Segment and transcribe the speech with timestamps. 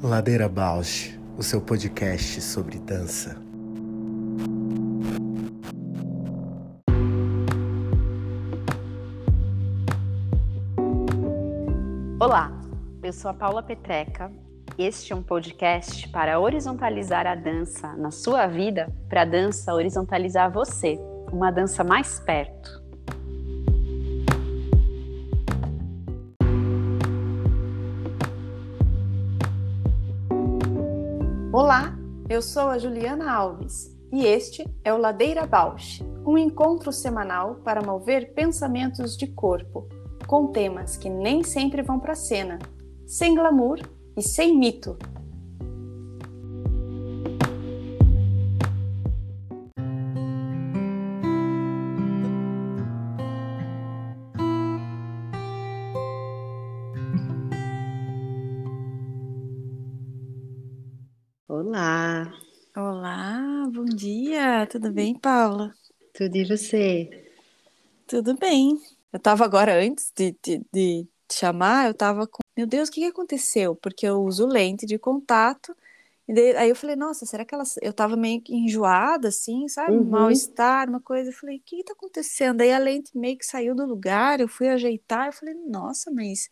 [0.00, 3.36] Ladeira Bausch, o seu podcast sobre dança.
[12.20, 12.52] Olá,
[13.02, 14.32] eu sou a Paula Petreca.
[14.78, 20.52] Este é um podcast para horizontalizar a dança na sua vida, para a dança horizontalizar
[20.52, 20.96] você,
[21.32, 22.87] uma dança mais perto.
[32.38, 37.82] Eu sou a Juliana Alves e este é o Ladeira Bausch, um encontro semanal para
[37.82, 39.88] mover pensamentos de corpo,
[40.24, 42.60] com temas que nem sempre vão para cena,
[43.04, 43.80] sem glamour
[44.16, 44.96] e sem mito.
[64.68, 65.74] Tudo bem, Paula?
[66.12, 67.08] tudo e você?
[68.06, 68.78] Tudo bem.
[69.12, 72.38] Eu tava agora, antes de, de, de te chamar, eu tava com.
[72.56, 73.76] Meu Deus, o que que aconteceu?
[73.76, 75.76] Porque eu uso lente de contato.
[76.28, 77.64] E daí, aí eu falei, nossa, será que ela.
[77.82, 79.98] Eu tava meio que enjoada, assim, sabe?
[79.98, 80.10] Um Uhum.
[80.10, 81.30] mal-estar, uma coisa.
[81.30, 82.60] Eu falei, o que que tá acontecendo?
[82.62, 86.48] Aí a lente meio que saiu do lugar, eu fui ajeitar, eu falei, nossa, mas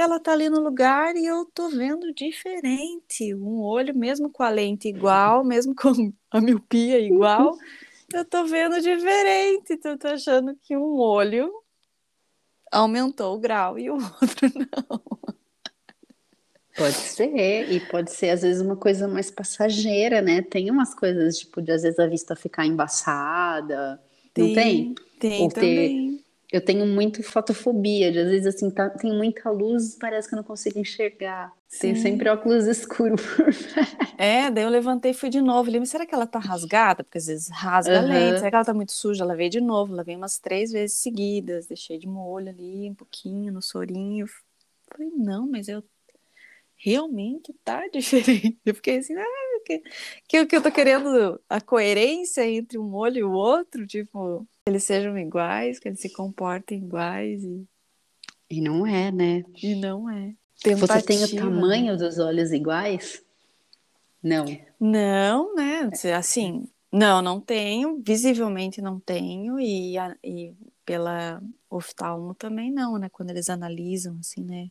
[0.00, 3.34] ela tá ali no lugar e eu tô vendo diferente.
[3.34, 7.56] Um olho, mesmo com a lente igual, mesmo com a miopia igual,
[8.12, 9.72] eu tô vendo diferente.
[9.74, 11.52] Então, eu tô achando que um olho
[12.72, 15.20] aumentou o grau e o outro não.
[16.76, 20.40] Pode ser, e pode ser às vezes uma coisa mais passageira, né?
[20.40, 24.00] Tem umas coisas, tipo, de às vezes a vista ficar embaçada,
[24.36, 24.94] não tem?
[25.18, 26.24] Tem Ou ter- também.
[26.52, 30.38] Eu tenho muito fotofobia, de às vezes assim, tá, tem muita luz, parece que eu
[30.38, 31.52] não consigo enxergar.
[31.78, 32.02] Tem Sim.
[32.02, 33.22] sempre óculos escuros.
[34.18, 35.64] É, daí eu levantei e fui de novo.
[35.66, 37.04] Falei, mas será que ela tá rasgada?
[37.04, 38.08] Porque às vezes rasga a Aham.
[38.08, 38.38] lente.
[38.40, 39.24] Será que ela tá muito suja?
[39.24, 39.94] Lavei de novo.
[39.94, 41.66] Lavei umas três vezes seguidas.
[41.66, 44.26] Deixei de molho ali, um pouquinho, no sorinho.
[44.90, 45.82] Falei, não, mas eu
[46.82, 48.58] realmente tá diferente.
[48.64, 49.82] Eu fiquei assim, ah, que,
[50.26, 54.70] que, que eu tô querendo a coerência entre um olho e o outro, tipo, que
[54.70, 57.66] eles sejam iguais, que eles se comportem iguais e,
[58.48, 59.44] E não é, né?
[59.62, 60.34] e não é.
[60.76, 61.40] Você tem o né?
[61.40, 63.24] tamanho dos olhos iguais?
[64.22, 64.44] Não.
[64.78, 65.90] Não, né?
[66.14, 70.54] Assim, não, não tenho, visivelmente não tenho, e, e
[70.84, 73.08] pela oftalmo também não, né?
[73.08, 74.68] Quando eles analisam, assim, né?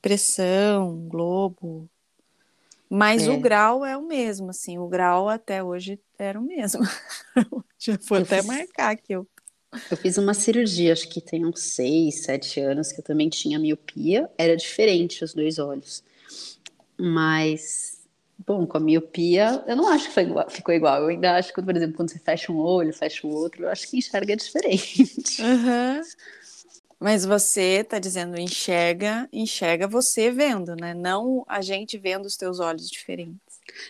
[0.00, 1.88] Pressão, globo.
[2.88, 3.30] Mas É.
[3.30, 6.80] o grau é o mesmo, assim, o grau até hoje era o mesmo.
[7.78, 9.12] Já vou Eu até fiz- marcar aqui.
[9.12, 9.26] Eu...
[9.90, 13.58] Eu fiz uma cirurgia, acho que tem uns seis, sete anos, que eu também tinha
[13.58, 14.28] miopia.
[14.36, 16.02] Era diferente os dois olhos.
[16.98, 18.00] Mas,
[18.46, 21.02] bom, com a miopia, eu não acho que foi igual- ficou igual.
[21.02, 23.68] Eu ainda acho que, por exemplo, quando você fecha um olho, fecha o outro, eu
[23.68, 25.40] acho que enxerga diferente.
[25.40, 26.00] Aham.
[27.00, 30.92] Mas você tá dizendo enxerga, enxerga você vendo, né?
[30.92, 33.40] Não a gente vendo os teus olhos diferentes.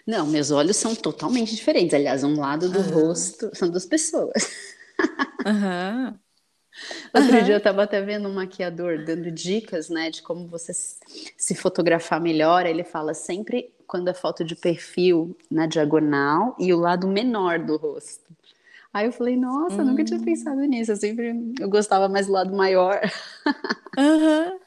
[0.07, 1.93] Não, meus olhos são totalmente diferentes.
[1.93, 2.91] Aliás, um lado do Aham.
[2.91, 4.49] rosto são duas pessoas.
[5.45, 6.19] Aham.
[7.13, 7.43] Outro Aham.
[7.43, 12.21] dia eu estava até vendo um maquiador dando dicas, né, de como você se fotografar
[12.21, 12.65] melhor.
[12.65, 17.77] Ele fala sempre quando é foto de perfil na diagonal e o lado menor do
[17.77, 18.25] rosto.
[18.93, 20.25] Aí eu falei, nossa, nunca tinha Hum.
[20.25, 20.93] pensado nisso.
[20.93, 23.01] Eu sempre eu gostava mais do lado maior.
[23.97, 24.59] Aham.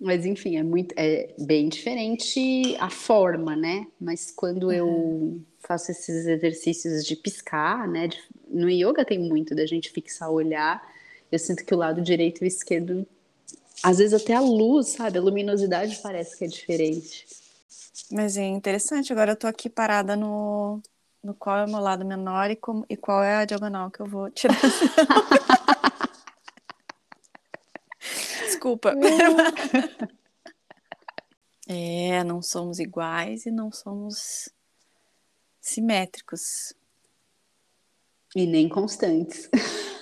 [0.00, 3.86] Mas enfim, é muito é bem diferente a forma, né?
[4.00, 8.08] Mas quando eu faço esses exercícios de piscar, né?
[8.08, 10.82] de- no yoga tem muito da gente fixar o olhar.
[11.32, 13.06] Eu sinto que o lado direito e o esquerdo,
[13.82, 15.18] às vezes até a luz, sabe?
[15.18, 17.26] A luminosidade parece que é diferente.
[18.10, 20.80] Mas é interessante, agora eu tô aqui parada no,
[21.24, 24.00] no qual é o meu lado menor e, como, e qual é a diagonal que
[24.00, 24.54] eu vou tirar.
[28.44, 28.94] Desculpa.
[31.66, 34.50] É, não somos iguais e não somos
[35.60, 36.74] simétricos,
[38.36, 39.48] E nem constantes.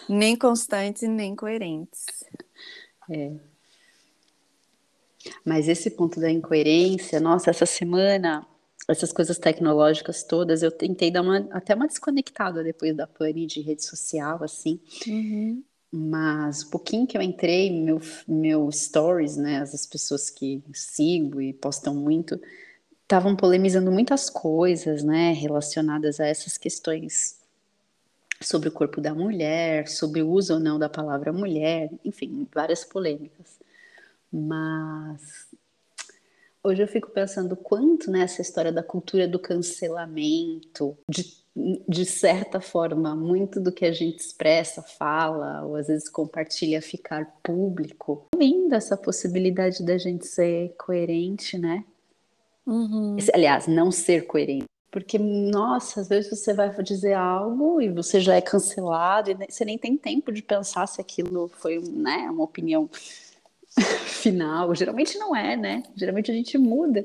[0.08, 2.04] nem constantes e nem coerentes.
[5.44, 8.44] Mas esse ponto da incoerência, nossa, essa semana,
[8.88, 13.60] essas coisas tecnológicas todas, eu tentei dar uma, até uma desconectada depois da pane de
[13.60, 14.80] rede social, assim.
[15.06, 15.62] Uhum.
[15.90, 21.52] Mas o pouquinho que eu entrei, meu, meu stories, né, as pessoas que sigo e
[21.52, 22.40] postam muito,
[23.02, 27.38] estavam polemizando muitas coisas, né, relacionadas a essas questões
[28.40, 32.84] sobre o corpo da mulher, sobre o uso ou não da palavra mulher, enfim, várias
[32.84, 33.60] polêmicas.
[34.32, 35.46] Mas
[36.64, 41.34] hoje eu fico pensando quanto nessa né, história da cultura do cancelamento, de,
[41.88, 47.38] de certa forma, muito do que a gente expressa, fala, ou às vezes compartilha ficar
[47.42, 48.26] público.
[48.36, 51.84] Linda essa possibilidade da gente ser coerente, né?
[52.66, 53.16] Uhum.
[53.34, 54.66] Aliás, não ser coerente.
[54.90, 59.64] Porque, nossa, às vezes você vai dizer algo e você já é cancelado e você
[59.64, 62.90] nem tem tempo de pensar se aquilo foi né, uma opinião
[64.06, 64.74] final.
[64.74, 65.82] Geralmente não é, né?
[65.96, 67.04] Geralmente a gente muda.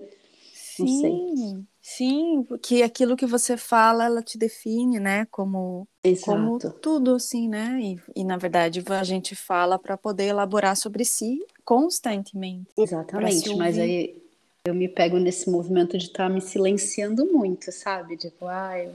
[0.53, 5.25] Sim, sim, porque aquilo que você fala, ela te define, né?
[5.31, 5.87] Como,
[6.21, 7.79] como tudo, assim, né?
[7.81, 12.67] E, e na verdade a gente fala para poder elaborar sobre si constantemente.
[12.77, 14.21] Exatamente, mas aí
[14.65, 18.17] eu me pego nesse movimento de estar tá me silenciando muito, sabe?
[18.17, 18.91] Tipo, ai.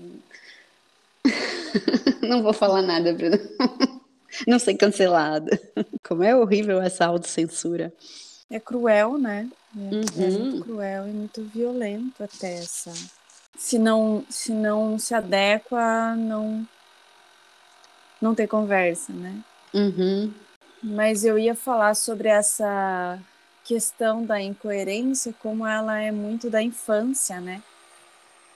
[2.23, 3.39] não vou falar nada, Bruno.
[4.46, 5.58] Não ser cancelada.
[6.06, 7.93] Como é horrível essa autocensura.
[8.50, 9.49] É cruel, né?
[9.76, 10.02] É, uhum.
[10.19, 12.93] é muito cruel e muito violento até essa.
[13.56, 16.67] Se não se, não se adequa, não,
[18.20, 19.43] não tem conversa, né?
[19.73, 20.32] Uhum.
[20.82, 23.19] Mas eu ia falar sobre essa
[23.64, 27.62] questão da incoerência, como ela é muito da infância, né?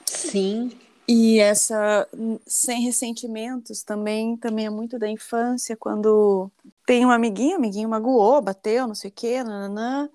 [0.05, 0.73] Sim.
[1.09, 2.09] E essa
[2.47, 6.51] sem ressentimentos também também é muito da infância, quando
[6.85, 10.11] tem um amiguinho, amiguinho magoou, bateu, não sei o quê, nananã.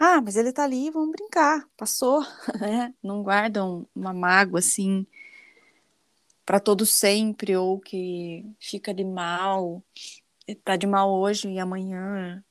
[0.00, 1.68] Ah, mas ele tá ali, vamos brincar.
[1.76, 2.20] Passou,
[2.60, 2.94] né?
[3.02, 5.06] Não guardam uma mágoa assim
[6.46, 9.82] para todo sempre ou que fica de mal,
[10.64, 12.42] tá de mal hoje e amanhã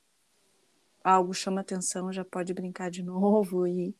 [1.02, 3.94] algo chama atenção, já pode brincar de novo e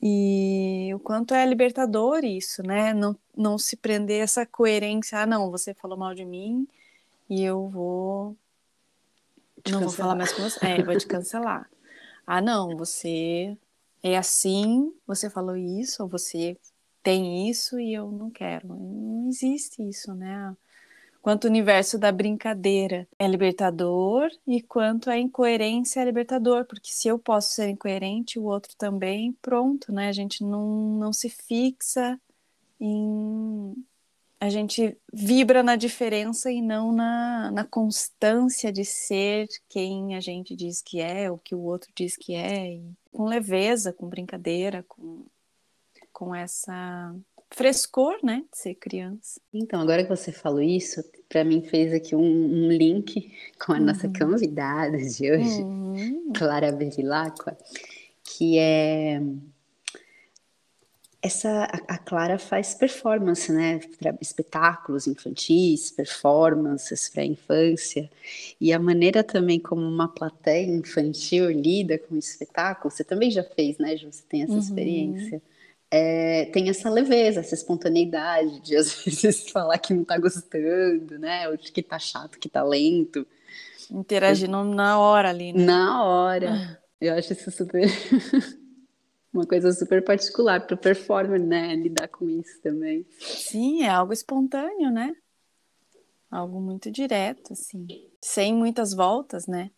[0.00, 2.94] e o quanto é libertador isso, né?
[2.94, 5.20] Não, não se prender essa coerência.
[5.20, 6.66] Ah, não, você falou mal de mim
[7.28, 8.36] e eu vou.
[9.64, 9.88] Te não cancelar.
[9.88, 10.64] vou falar mais com você.
[10.64, 11.68] É, vou te cancelar.
[12.26, 13.56] ah, não, você
[14.02, 16.56] é assim, você falou isso, ou você
[17.02, 18.68] tem isso e eu não quero.
[18.68, 20.56] Não existe isso, né?
[21.20, 27.08] Quanto o universo da brincadeira é libertador e quanto a incoerência é libertador, porque se
[27.08, 30.08] eu posso ser incoerente, o outro também, pronto, né?
[30.08, 30.66] A gente não,
[30.98, 32.20] não se fixa
[32.80, 33.74] em.
[34.40, 40.54] A gente vibra na diferença e não na, na constância de ser quem a gente
[40.54, 42.80] diz que é, o que o outro diz que é,
[43.12, 45.26] com leveza, com brincadeira, com,
[46.12, 47.12] com essa
[47.50, 49.40] frescor, né, de ser criança.
[49.52, 53.32] Então, agora que você falou isso, para mim fez aqui um, um, link
[53.64, 54.12] com a nossa uhum.
[54.12, 56.32] convidada de hoje, uhum.
[56.34, 57.56] Clara Bevilacqua,
[58.22, 59.20] que é
[61.20, 63.80] essa a Clara faz performance, né?
[64.20, 68.08] Espetáculos infantis, performances para a infância.
[68.60, 73.42] E a maneira também como uma plateia infantil lida com o espetáculo, você também já
[73.42, 74.12] fez, né, Ju?
[74.12, 74.58] Você tem essa uhum.
[74.58, 75.42] experiência
[75.90, 81.48] é, tem essa leveza, essa espontaneidade de às vezes falar que não tá gostando, né?
[81.48, 83.26] Ou de que tá chato, que tá lento.
[83.90, 84.64] Interagindo Eu...
[84.64, 85.64] na hora ali, né?
[85.64, 86.52] Na hora.
[86.52, 86.78] Ah.
[87.00, 87.84] Eu acho isso super.
[89.32, 91.74] Uma coisa super particular para o performer, né?
[91.76, 93.06] Lidar com isso também.
[93.20, 95.14] Sim, é algo espontâneo, né?
[96.30, 97.86] Algo muito direto, assim.
[98.20, 99.70] Sem muitas voltas, né?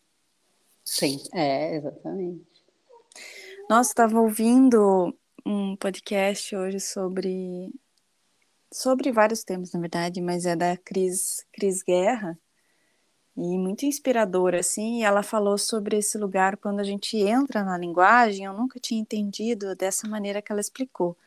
[0.83, 2.45] Sim, é, exatamente.
[3.69, 5.13] Nossa, estava ouvindo
[5.45, 7.71] um podcast hoje sobre
[8.73, 12.39] sobre vários temas, na verdade, mas é da Cris, Cris Guerra
[13.35, 17.77] e muito inspiradora, assim, e ela falou sobre esse lugar quando a gente entra na
[17.77, 21.17] linguagem, eu nunca tinha entendido dessa maneira que ela explicou,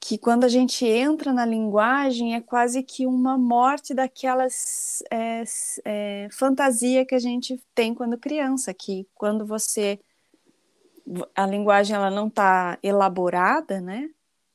[0.00, 5.44] que quando a gente entra na linguagem é quase que uma morte daquelas é,
[5.84, 10.00] é, fantasia que a gente tem quando criança, que quando você
[11.34, 14.08] a linguagem ela não está elaborada, né?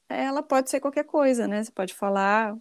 [0.07, 1.63] Ela pode ser qualquer coisa, né?
[1.63, 2.55] Você pode falar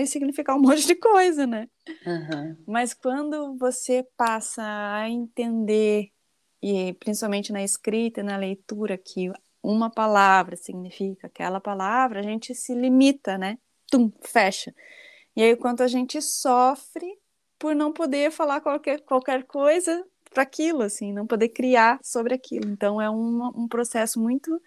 [0.00, 1.68] e significar um monte de coisa, né?
[2.06, 2.56] Uhum.
[2.66, 6.10] Mas quando você passa a entender,
[6.62, 9.30] e principalmente na escrita e na leitura, que
[9.62, 13.58] uma palavra significa aquela palavra, a gente se limita, né?
[13.90, 14.74] Tum, fecha.
[15.36, 17.06] E aí, quanto a gente sofre
[17.58, 22.68] por não poder falar qualquer, qualquer coisa para aquilo, assim, não poder criar sobre aquilo.
[22.70, 24.60] Então é um, um processo muito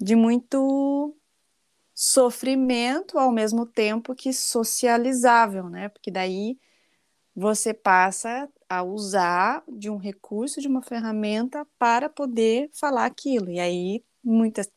[0.00, 1.14] de muito
[1.94, 5.88] sofrimento ao mesmo tempo que socializável, né?
[5.88, 6.58] Porque daí
[7.34, 13.50] você passa a usar de um recurso, de uma ferramenta para poder falar aquilo.
[13.50, 14.70] E aí muitas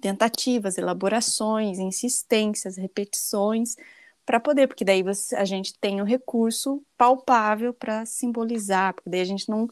[0.00, 3.76] tentativas, elaborações, insistências, repetições,
[4.24, 9.20] para poder, porque daí você, a gente tem um recurso palpável para simbolizar, porque daí
[9.20, 9.68] a gente não,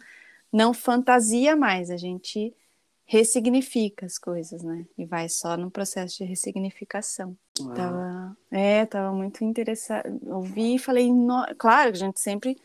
[0.52, 2.54] não fantasia mais, a gente
[3.04, 4.86] ressignifica as coisas, né?
[4.96, 7.36] E vai só no processo de ressignificação.
[7.74, 10.20] Tava, é, tava muito interessado.
[10.26, 11.44] Ouvi e falei, no...
[11.58, 12.56] claro, a gente sempre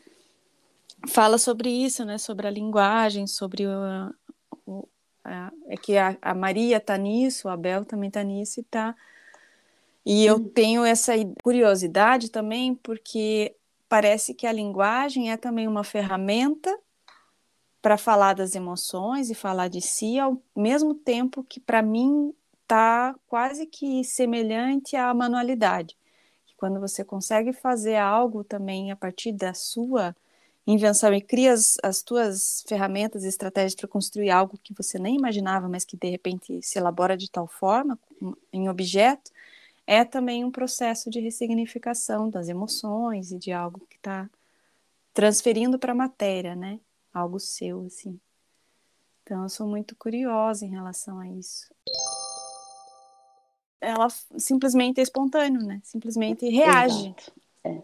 [1.08, 2.16] fala sobre isso, né?
[2.16, 4.14] Sobre a linguagem, sobre o,
[4.64, 4.88] o
[5.24, 8.94] a, é que a, a Maria tá nisso, o Abel também tá nisso e tá.
[10.06, 10.48] E eu hum.
[10.48, 13.56] tenho essa curiosidade também, porque
[13.88, 16.78] parece que a linguagem é também uma ferramenta
[17.82, 22.32] para falar das emoções e falar de si, ao mesmo tempo que para mim
[22.62, 25.96] está quase que semelhante à manualidade.
[26.56, 30.14] Quando você consegue fazer algo também a partir da sua
[30.66, 35.16] invenção e cria as, as tuas ferramentas e estratégias para construir algo que você nem
[35.16, 37.98] imaginava, mas que de repente se elabora de tal forma
[38.52, 39.30] em objeto,
[39.86, 44.28] é também um processo de ressignificação das emoções e de algo que está
[45.14, 46.80] transferindo para a matéria, né?
[47.16, 48.20] algo seu, assim.
[49.22, 51.74] Então, eu sou muito curiosa em relação a isso.
[53.80, 55.80] Ela simplesmente é espontâneo, né?
[55.82, 57.14] Simplesmente reage.
[57.64, 57.82] É.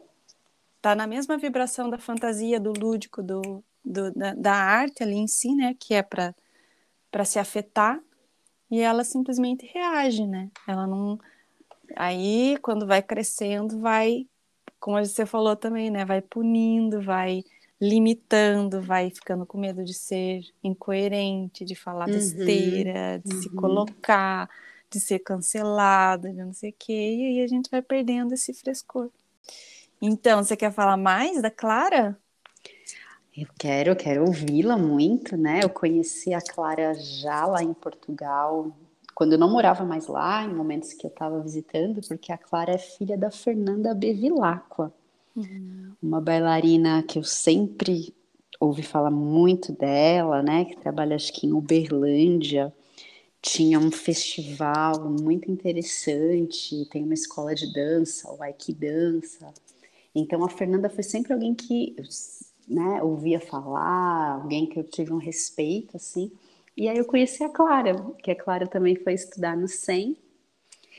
[0.81, 5.27] Tá na mesma vibração da fantasia, do lúdico, do, do da, da, arte ali em
[5.27, 5.75] si, né?
[5.79, 6.35] Que é para
[7.11, 8.01] para se afetar.
[8.71, 10.51] E ela simplesmente reage, né?
[10.67, 11.19] Ela não.
[11.97, 14.27] Aí, quando vai crescendo, vai,
[14.79, 16.05] como você falou também, né?
[16.05, 17.45] Vai punindo, vai
[17.81, 23.43] limitando, vai ficando com medo de ser incoerente, de falar uhum, besteira, de uhum.
[23.43, 24.49] se colocar,
[24.89, 28.55] de ser cancelado, de não sei o quê, e aí a gente vai perdendo esse
[28.55, 29.11] frescor.
[30.01, 32.17] Então, você quer falar mais da Clara?
[33.37, 35.61] Eu quero, quero ouvi-la muito, né?
[35.63, 38.77] Eu conheci a Clara já lá em Portugal,
[39.15, 42.73] quando eu não morava mais lá, em momentos que eu estava visitando, porque a Clara
[42.73, 44.93] é filha da Fernanda Bevilacqua.
[45.37, 45.93] Uhum.
[46.03, 48.15] Uma bailarina que eu sempre
[48.59, 50.65] ouvi falar muito dela, né?
[50.65, 52.73] Que trabalha acho que em Uberlândia.
[53.41, 59.53] Tinha um festival muito interessante, tem uma escola de dança, o Aiki Dança.
[60.15, 61.97] Então a Fernanda foi sempre alguém que
[62.69, 66.31] né, ouvia falar, alguém que eu tive um respeito, assim.
[66.77, 70.17] E aí eu conheci a Clara, que a Clara também foi estudar no SEM,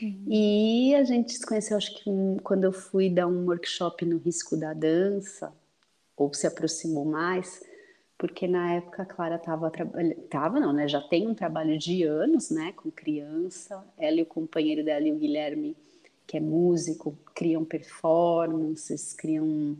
[0.00, 0.24] Uhum.
[0.28, 2.10] E a gente se conheceu, acho que
[2.42, 5.52] quando eu fui dar um workshop no risco da dança,
[6.16, 7.62] ou se aproximou mais,
[8.18, 10.88] porque na época a Clara estava trabalhando, tava não, né?
[10.88, 13.84] Já tem um trabalho de anos, né, com criança.
[13.98, 15.76] Ela e o companheiro dela, o Guilherme,
[16.26, 19.76] que é músico, criam performances, criam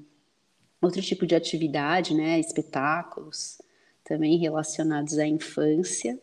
[0.80, 3.58] outro tipo de atividade, né, espetáculos
[4.04, 6.18] também relacionados à infância.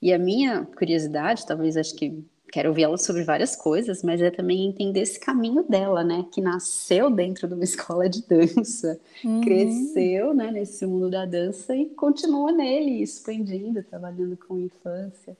[0.00, 4.30] E a minha curiosidade, talvez acho que quero ouvir ela sobre várias coisas, mas é
[4.30, 6.24] também entender esse caminho dela, né?
[6.32, 9.40] Que nasceu dentro de uma escola de dança, uhum.
[9.42, 15.36] cresceu, né, nesse mundo da dança e continua nele, expandindo, trabalhando com infância.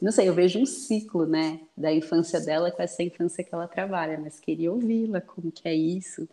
[0.00, 3.68] Não sei, eu vejo um ciclo, né, da infância dela com essa infância que ela
[3.68, 6.26] trabalha, mas queria ouvi-la, como que é isso,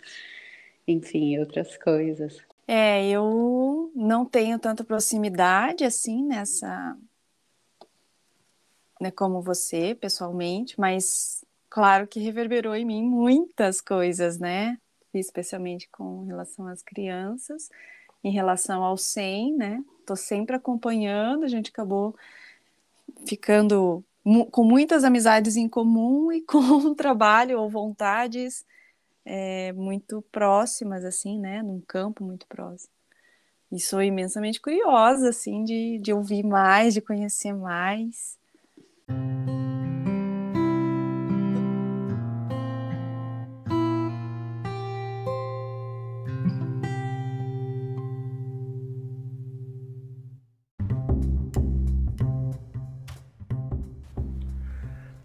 [0.87, 2.37] enfim, outras coisas.
[2.67, 6.97] É, eu não tenho tanta proximidade assim nessa
[8.99, 14.77] né, como você, pessoalmente, mas claro que reverberou em mim muitas coisas, né?
[15.13, 17.69] Especialmente com relação às crianças,
[18.23, 19.83] em relação ao SEM, né?
[20.05, 22.15] Tô sempre acompanhando, a gente acabou
[23.25, 24.03] ficando
[24.51, 28.65] com muitas amizades em comum e com trabalho ou vontades
[29.29, 31.61] é, muito próximas, assim, né?
[31.61, 32.93] Num campo muito próximo.
[33.69, 38.37] E sou imensamente curiosa, assim, de, de ouvir mais, de conhecer mais.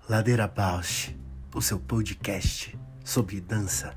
[0.08, 1.16] Ladeira Bausch,
[1.54, 3.94] o seu podcast sobre dança.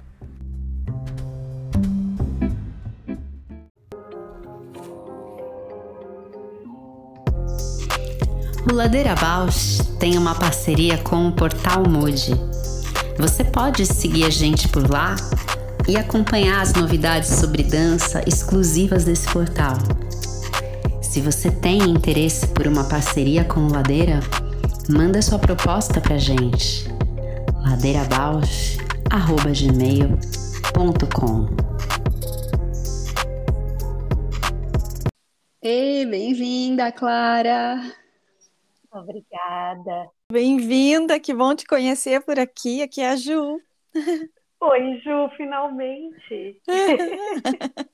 [8.70, 12.34] O Ladeira Bausch tem uma parceria com o Portal Mude.
[13.18, 15.16] Você pode seguir a gente por lá
[15.88, 19.78] e acompanhar as novidades sobre dança exclusivas desse portal.
[21.02, 24.20] Se você tem interesse por uma parceria com o Ladeira,
[24.90, 26.90] manda sua proposta pra gente.
[29.16, 31.48] ladeirabausch.gmail.com
[35.62, 37.78] Ei, bem-vinda, Clara!
[38.92, 40.10] Obrigada.
[40.32, 42.84] Bem-vinda, que bom te conhecer por aqui.
[42.84, 43.60] Aqui é a Ju.
[44.60, 46.62] Oi, Ju, finalmente.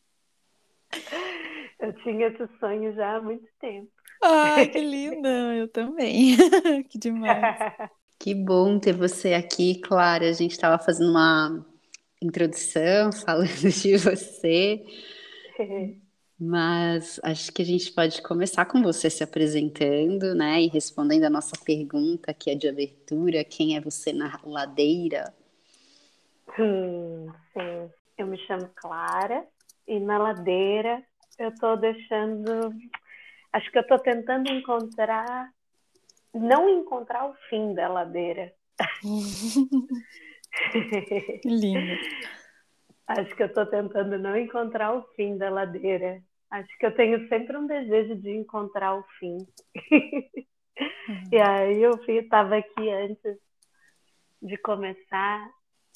[1.80, 3.90] Eu tinha esse sonho já há muito tempo.
[4.24, 5.30] Ai, que linda!
[5.56, 6.36] Eu também.
[6.90, 7.92] que demais.
[8.22, 10.30] Que bom ter você aqui, Clara.
[10.30, 11.66] A gente estava fazendo uma
[12.22, 14.86] introdução falando de você.
[16.40, 20.62] Mas acho que a gente pode começar com você se apresentando, né?
[20.62, 25.34] E respondendo a nossa pergunta, que é de abertura: quem é você na ladeira?
[26.60, 29.48] Hum, sim, eu me chamo Clara
[29.88, 31.02] e na ladeira
[31.40, 32.72] eu estou deixando.
[33.52, 35.50] Acho que eu estou tentando encontrar.
[36.34, 38.54] Não encontrar o fim da ladeira.
[41.46, 41.94] Lindo.
[43.08, 46.22] Acho que eu estou tentando não encontrar o fim da ladeira.
[46.50, 49.38] Acho que eu tenho sempre um desejo de encontrar o fim.
[49.92, 50.42] Uhum.
[51.32, 53.38] E aí eu estava aqui antes
[54.42, 55.48] de começar,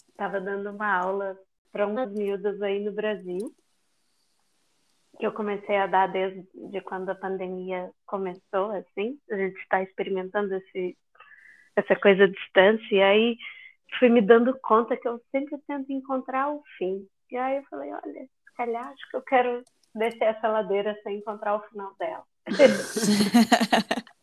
[0.10, 1.40] estava dando uma aula
[1.72, 3.56] para umas miúdas aí no Brasil
[5.18, 10.54] que eu comecei a dar desde quando a pandemia começou, assim, a gente está experimentando
[10.56, 10.98] esse,
[11.76, 13.38] essa coisa à distância, e aí
[13.98, 17.08] fui me dando conta que eu sempre tento encontrar o fim.
[17.32, 21.18] E aí eu falei, olha, se calhar acho que eu quero descer essa ladeira sem
[21.18, 22.24] encontrar o final dela.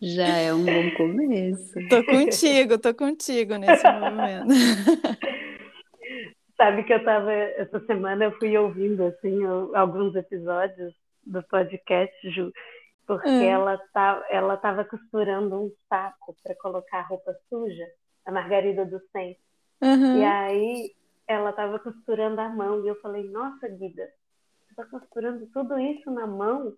[0.00, 1.74] Já é um bom começo.
[1.88, 4.52] Tô contigo, tô contigo nesse momento.
[6.56, 9.44] Sabe que eu tava, essa semana eu fui ouvindo, assim,
[9.74, 10.94] alguns episódios
[11.24, 12.50] do podcast, Ju,
[13.06, 13.42] porque hum.
[13.42, 17.86] ela, tá, ela tava costurando um saco para colocar roupa suja,
[18.24, 19.36] a Margarida do Cem.
[19.82, 20.18] Uhum.
[20.18, 20.92] E aí
[21.28, 24.08] ela tava costurando a mão, e eu falei, nossa, Guida,
[24.66, 26.72] você tá costurando tudo isso na mão?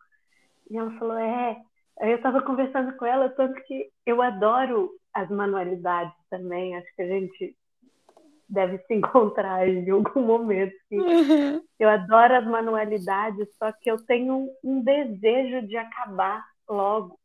[0.70, 1.56] E ela falou, é.
[2.00, 7.02] Aí eu tava conversando com ela, tanto que eu adoro as manualidades também, acho que
[7.02, 7.56] a gente
[8.48, 10.74] deve se encontrar em algum momento.
[10.90, 11.62] Uhum.
[11.78, 17.18] Eu adoro as manualidades, só que eu tenho um desejo de acabar logo.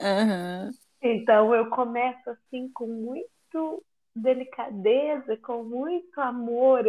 [0.00, 0.70] Uhum.
[1.02, 3.82] Então eu começo assim com muito
[4.14, 6.84] delicadeza, com muito amor.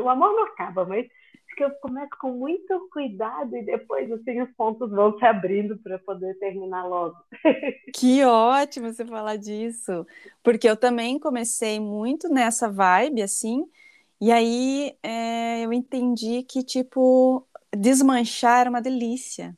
[0.00, 1.06] O amor não acaba, mas
[1.56, 5.98] que eu começo com muito cuidado e depois assim os pontos vão se abrindo para
[5.98, 7.16] poder terminar logo.
[7.94, 10.06] Que ótimo você falar disso,
[10.42, 13.64] porque eu também comecei muito nessa vibe assim,
[14.20, 19.56] e aí é, eu entendi que tipo desmanchar era uma delícia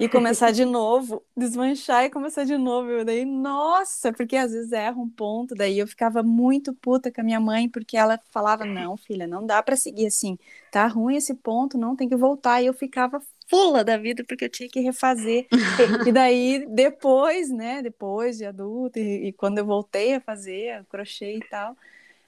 [0.00, 2.88] e começar de novo, desmanchar e começar de novo.
[2.88, 7.20] Eu daí, nossa, porque às vezes erra um ponto, daí eu ficava muito puta com
[7.20, 10.38] a minha mãe, porque ela falava: "Não, filha, não dá para seguir assim.
[10.70, 12.62] Tá ruim esse ponto, não tem que voltar".
[12.62, 15.46] E eu ficava fula da vida porque eu tinha que refazer.
[16.08, 21.36] e daí depois, né, depois de adulta e, e quando eu voltei a fazer crochê
[21.36, 21.76] e tal,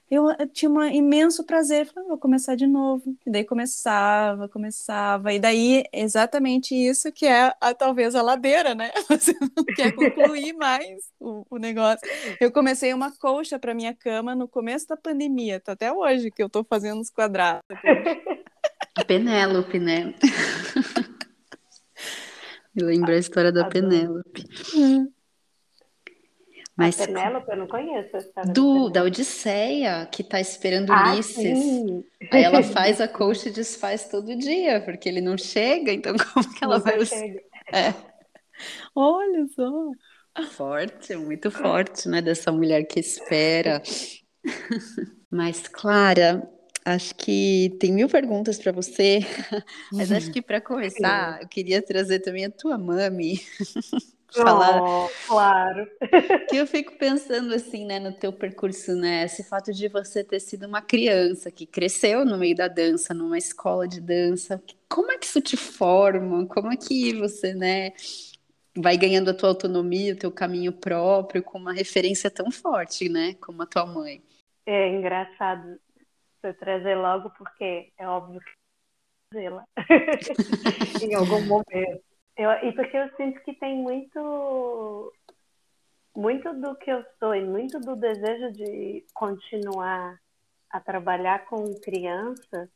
[0.09, 3.15] eu, eu tinha um imenso prazer, falei, vou começar de novo.
[3.25, 5.33] E daí começava, começava.
[5.33, 8.91] E daí, exatamente isso que é a, talvez a ladeira, né?
[9.09, 12.07] Você não quer concluir mais o, o negócio.
[12.39, 16.43] Eu comecei uma colcha para minha cama no começo da pandemia, tá até hoje que
[16.43, 17.63] eu estou fazendo os quadrados.
[19.07, 20.13] Penélope, né?
[22.75, 24.45] Me lembra a história da Penélope.
[24.75, 25.11] Hum.
[26.75, 28.17] Mas, a Penélope, eu não conheço
[28.51, 31.59] do, da Odisseia, que está esperando ah, Ulisses.
[31.59, 32.03] Sim.
[32.31, 36.53] Aí ela faz a coxa e desfaz todo dia, porque ele não chega, então como
[36.53, 36.97] que ela não vai...
[37.71, 37.93] É.
[38.95, 39.91] Olha só.
[40.49, 42.21] Forte, muito forte, né?
[42.21, 43.81] Dessa mulher que espera.
[45.29, 46.47] Mas, Clara,
[46.83, 49.19] acho que tem mil perguntas para você,
[49.91, 53.41] mas acho que para começar, eu queria trazer também a tua mami.
[54.33, 54.81] Falar.
[54.81, 55.87] Oh, claro.
[56.49, 60.39] que eu fico pensando assim, né, no teu percurso, né, esse fato de você ter
[60.39, 65.17] sido uma criança que cresceu no meio da dança, numa escola de dança, como é
[65.17, 66.45] que isso te forma?
[66.47, 67.91] Como é que você, né,
[68.75, 73.35] vai ganhando a tua autonomia, o teu caminho próprio, com uma referência tão forte, né,
[73.35, 74.21] como a tua mãe?
[74.65, 75.79] É engraçado
[76.41, 78.51] você trazer logo, porque é óbvio que
[79.33, 79.65] fazê-la
[81.01, 82.12] em algum momento.
[82.35, 85.13] Eu, e porque eu sinto que tem muito
[86.15, 90.19] muito do que eu sou e muito do desejo de continuar
[90.69, 92.69] a trabalhar com crianças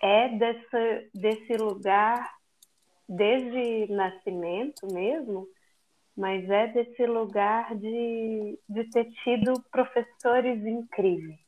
[0.00, 2.36] é desse, desse lugar
[3.08, 5.48] desde nascimento mesmo,
[6.16, 11.38] mas é desse lugar de, de ter tido professores incríveis,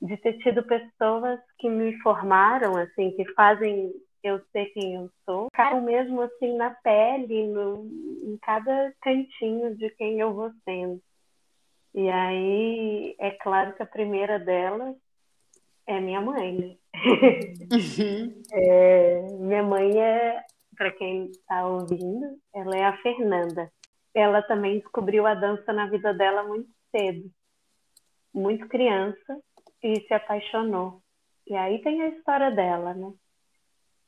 [0.00, 5.48] de ter tido pessoas que me formaram, assim, que fazem eu ser quem eu sou,
[5.52, 7.84] caro mesmo assim na pele, no,
[8.22, 11.00] em cada cantinho de quem eu vou sendo.
[11.94, 14.96] E aí, é claro que a primeira delas
[15.86, 16.76] é minha mãe, né?
[17.72, 18.42] Uhum.
[18.52, 20.44] é, minha mãe é,
[20.76, 23.70] para quem está ouvindo, ela é a Fernanda.
[24.14, 27.30] Ela também descobriu a dança na vida dela muito cedo,
[28.32, 29.40] muito criança,
[29.82, 31.00] e se apaixonou.
[31.46, 33.12] E aí tem a história dela, né?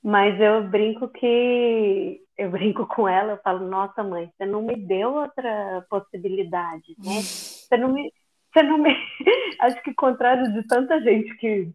[0.03, 4.77] Mas eu brinco que eu brinco com ela, eu falo, nossa mãe, você não me
[4.77, 7.21] deu outra possibilidade, né?
[7.21, 8.13] Você não me,
[8.53, 8.91] você não me,
[9.61, 11.71] acho que contrário de tanta gente que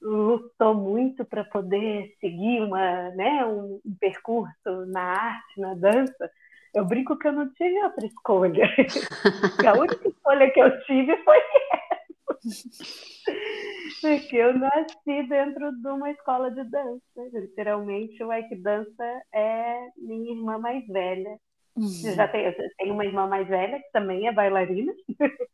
[0.00, 6.30] lutou muito para poder seguir uma, né, um, um, percurso na arte, na dança,
[6.74, 8.64] eu brinco que eu não tive outra escolha.
[9.66, 12.01] a única escolha que eu tive foi essa.
[14.00, 17.02] Porque eu nasci dentro de uma escola de dança.
[17.32, 21.38] Literalmente, o Ike Dança é minha irmã mais velha.
[21.76, 21.88] Uhum.
[21.88, 24.92] Já tenho, tenho uma irmã mais velha, que também é bailarina,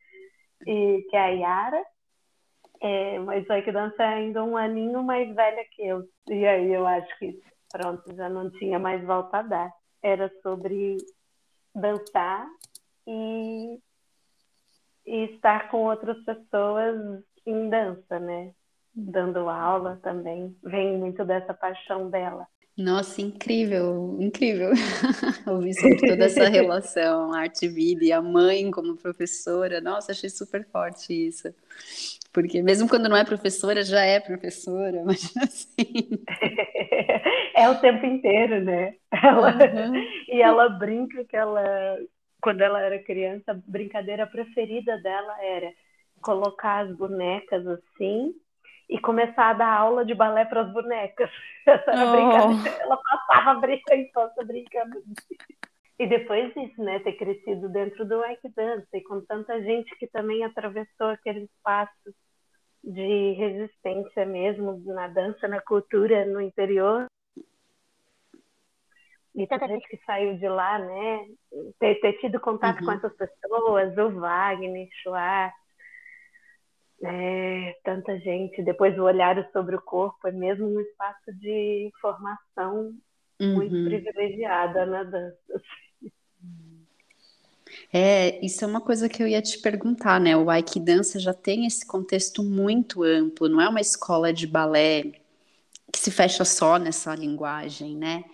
[0.66, 1.84] e, que é a Yara.
[2.80, 6.08] É, mas o Ike Dança é ainda um aninho mais velha que eu.
[6.28, 9.72] E aí eu acho que, pronto, já não tinha mais volta a dar.
[10.02, 10.96] Era sobre
[11.74, 12.46] dançar
[13.06, 13.78] e,
[15.08, 18.52] e estar com outras pessoas em dança, né?
[18.94, 20.54] Dando aula também.
[20.62, 22.46] Vem muito dessa paixão dela.
[22.76, 24.70] Nossa, incrível, incrível
[25.48, 29.80] ouvir sobre toda essa relação, arte-vida e a mãe como professora.
[29.80, 31.52] Nossa, achei super forte isso.
[32.32, 36.08] Porque mesmo quando não é professora, já é professora, mas assim.
[37.56, 38.94] É o tempo inteiro, né?
[39.10, 39.54] Ela...
[39.54, 40.04] Uhum.
[40.28, 41.98] E ela brinca que ela,
[42.40, 45.72] quando ela era criança, a brincadeira preferida dela era
[46.20, 48.34] colocar as bonecas assim
[48.88, 51.30] e começar a dar aula de balé para as bonecas.
[51.66, 52.82] Essa era oh.
[52.82, 55.02] Ela passava a infância brincando.
[55.98, 60.06] E depois disso, né, ter crescido dentro do Ike Dance e com tanta gente que
[60.06, 62.14] também atravessou aquele espaço
[62.84, 67.06] de resistência mesmo na dança, na cultura, no interior.
[69.38, 71.26] E tanta gente que saiu de lá, né,
[71.78, 72.86] ter, ter tido contato uhum.
[72.86, 75.56] com essas pessoas, o Wagner, Schwartz,
[77.04, 78.60] é, tanta gente.
[78.64, 82.92] Depois o olhar sobre o corpo é mesmo um espaço de formação
[83.40, 83.54] uhum.
[83.54, 85.62] muito privilegiada na dança.
[87.92, 90.36] É, isso é uma coisa que eu ia te perguntar, né?
[90.36, 95.04] O Aiki Dança já tem esse contexto muito amplo, não é uma escola de balé
[95.92, 98.24] que se fecha só nessa linguagem, né?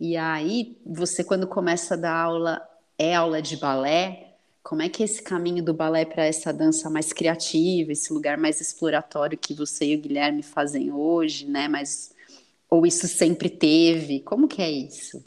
[0.00, 4.28] E aí, você quando começa a dar aula, é aula de balé,
[4.62, 8.36] como é que é esse caminho do balé para essa dança mais criativa, esse lugar
[8.36, 11.68] mais exploratório que você e o Guilherme fazem hoje, né?
[11.68, 12.14] Mas
[12.70, 14.20] ou isso sempre teve?
[14.20, 15.24] Como que é isso?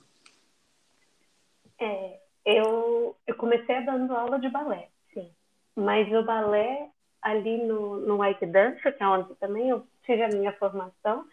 [1.80, 5.32] É, eu, eu comecei dando aula de balé, sim.
[5.76, 6.90] Mas o balé
[7.22, 11.26] ali no, no White Dance, que é onde também eu tive a minha formação,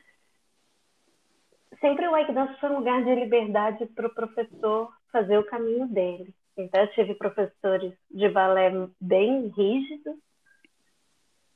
[1.80, 6.34] sempre o Dance foi um lugar de liberdade para o professor fazer o caminho dele.
[6.56, 10.16] Então, eu tive professores de balé bem rígidos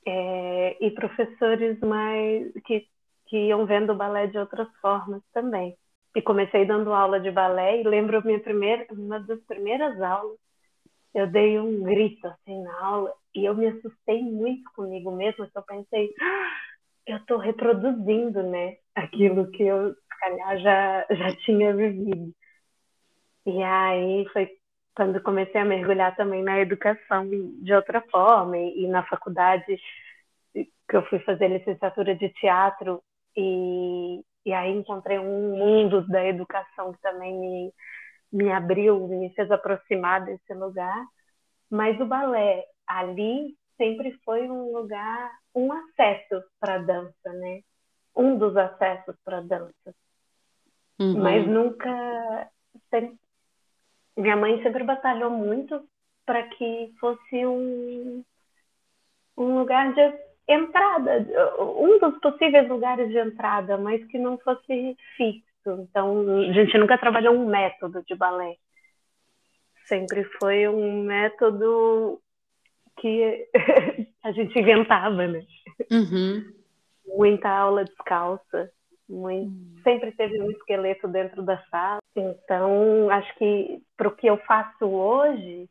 [0.07, 2.87] é, e professores mais que,
[3.27, 5.77] que iam vendo o balé de outras formas também.
[6.15, 10.39] E comecei dando aula de balé e lembro minha primeira, uma das primeiras aulas,
[11.15, 15.63] eu dei um grito assim na aula e eu me assustei muito comigo mesma, eu
[15.63, 16.53] pensei, ah,
[17.07, 22.33] eu estou reproduzindo, né, aquilo que eu, calhar, já, já tinha vivido.
[23.47, 24.49] E aí foi
[24.95, 29.79] quando comecei a mergulhar também na educação de outra forma e, e na faculdade
[30.55, 33.03] que eu fui fazer licenciatura de teatro
[33.37, 37.73] e, e aí encontrei um mundo da educação que também me,
[38.33, 41.05] me abriu, me fez aproximar desse lugar.
[41.71, 47.61] Mas o balé ali sempre foi um lugar, um acesso para a dança, né?
[48.17, 49.95] Um dos acessos para a dança.
[50.99, 51.23] Uhum.
[51.23, 52.51] Mas nunca
[54.17, 55.83] minha mãe sempre batalhou muito
[56.25, 58.25] para que fosse um,
[59.37, 60.15] um lugar de
[60.49, 61.27] entrada,
[61.59, 65.47] um dos possíveis lugares de entrada, mas que não fosse fixo.
[65.67, 68.57] Então, a gente nunca trabalhou um método de balé.
[69.87, 72.21] Sempre foi um método
[72.99, 73.49] que
[74.23, 75.45] a gente inventava, né?
[75.91, 76.53] Uhum.
[77.07, 78.71] Muita aula descalça,
[79.09, 79.81] muito, hum.
[79.83, 82.01] sempre teve um esqueleto dentro da sala.
[82.17, 85.69] Então, acho que para o que eu faço hoje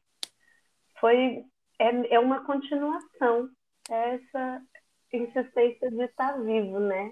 [0.99, 1.43] foi
[1.79, 3.49] é, é uma continuação
[3.89, 4.61] é essa
[5.11, 7.11] insistência de estar vivo, né?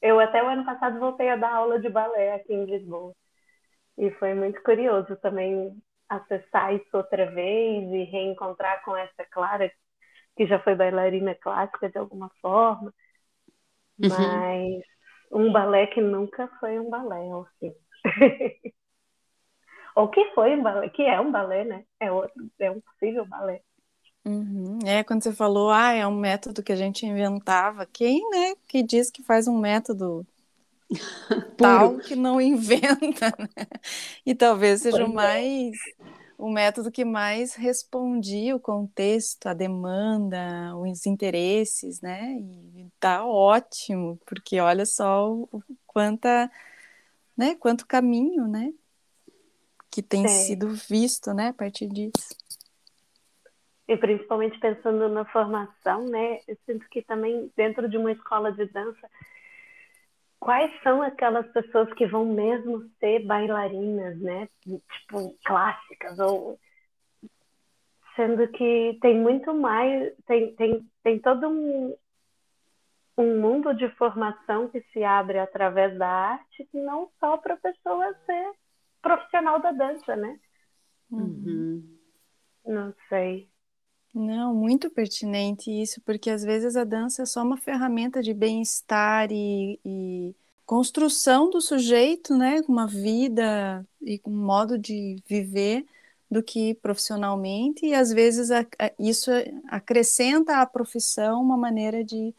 [0.00, 3.14] Eu até o ano passado voltei a dar aula de balé aqui em Lisboa.
[3.96, 5.76] E foi muito curioso também
[6.08, 9.70] acessar isso outra vez e reencontrar com essa Clara,
[10.36, 12.92] que já foi bailarina clássica de alguma forma.
[13.98, 14.08] Uhum.
[14.08, 14.82] Mas
[15.32, 17.74] um balé que nunca foi um balé, ou sim.
[19.96, 21.84] ou que foi um balé, que é um balé, né?
[21.98, 23.62] É, outro, é um possível balé.
[24.24, 24.78] Uhum.
[24.86, 28.82] É, quando você falou, ah, é um método que a gente inventava, quem, né, que
[28.82, 30.24] diz que faz um método
[31.56, 33.66] tal que não inventa, né?
[34.24, 35.72] E talvez seja o é.
[36.42, 42.32] O método que mais respondia o contexto, a demanda, os interesses, né?
[42.32, 46.50] E tá ótimo, porque olha só o quanta,
[47.36, 48.72] né, quanto caminho, né,
[49.88, 50.28] que tem é.
[50.28, 52.34] sido visto, né, a partir disso.
[53.86, 58.66] E principalmente pensando na formação, né, eu sinto que também dentro de uma escola de
[58.66, 59.08] dança
[60.42, 64.48] quais são aquelas pessoas que vão mesmo ser bailarinas, né?
[64.64, 66.58] Tipo, clássicas, ou
[68.16, 71.96] sendo que tem muito mais, tem, tem, tem todo um,
[73.16, 78.12] um mundo de formação que se abre através da arte, não só para a pessoa
[78.26, 78.52] ser
[79.00, 80.40] profissional da dança, né?
[81.08, 81.98] Uhum.
[82.66, 83.48] Não sei.
[84.14, 89.32] Não, muito pertinente isso, porque às vezes a dança é só uma ferramenta de bem-estar
[89.32, 90.34] e, e,
[90.66, 95.86] construção do sujeito, né, com uma vida e com um modo de viver
[96.30, 99.30] do que profissionalmente, e às vezes a, a, isso
[99.68, 102.34] acrescenta à profissão uma maneira de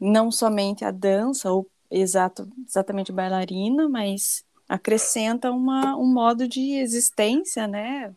[0.00, 7.68] não somente a dança, ou exato, exatamente bailarina, mas acrescenta uma, um modo de existência,
[7.68, 8.14] né,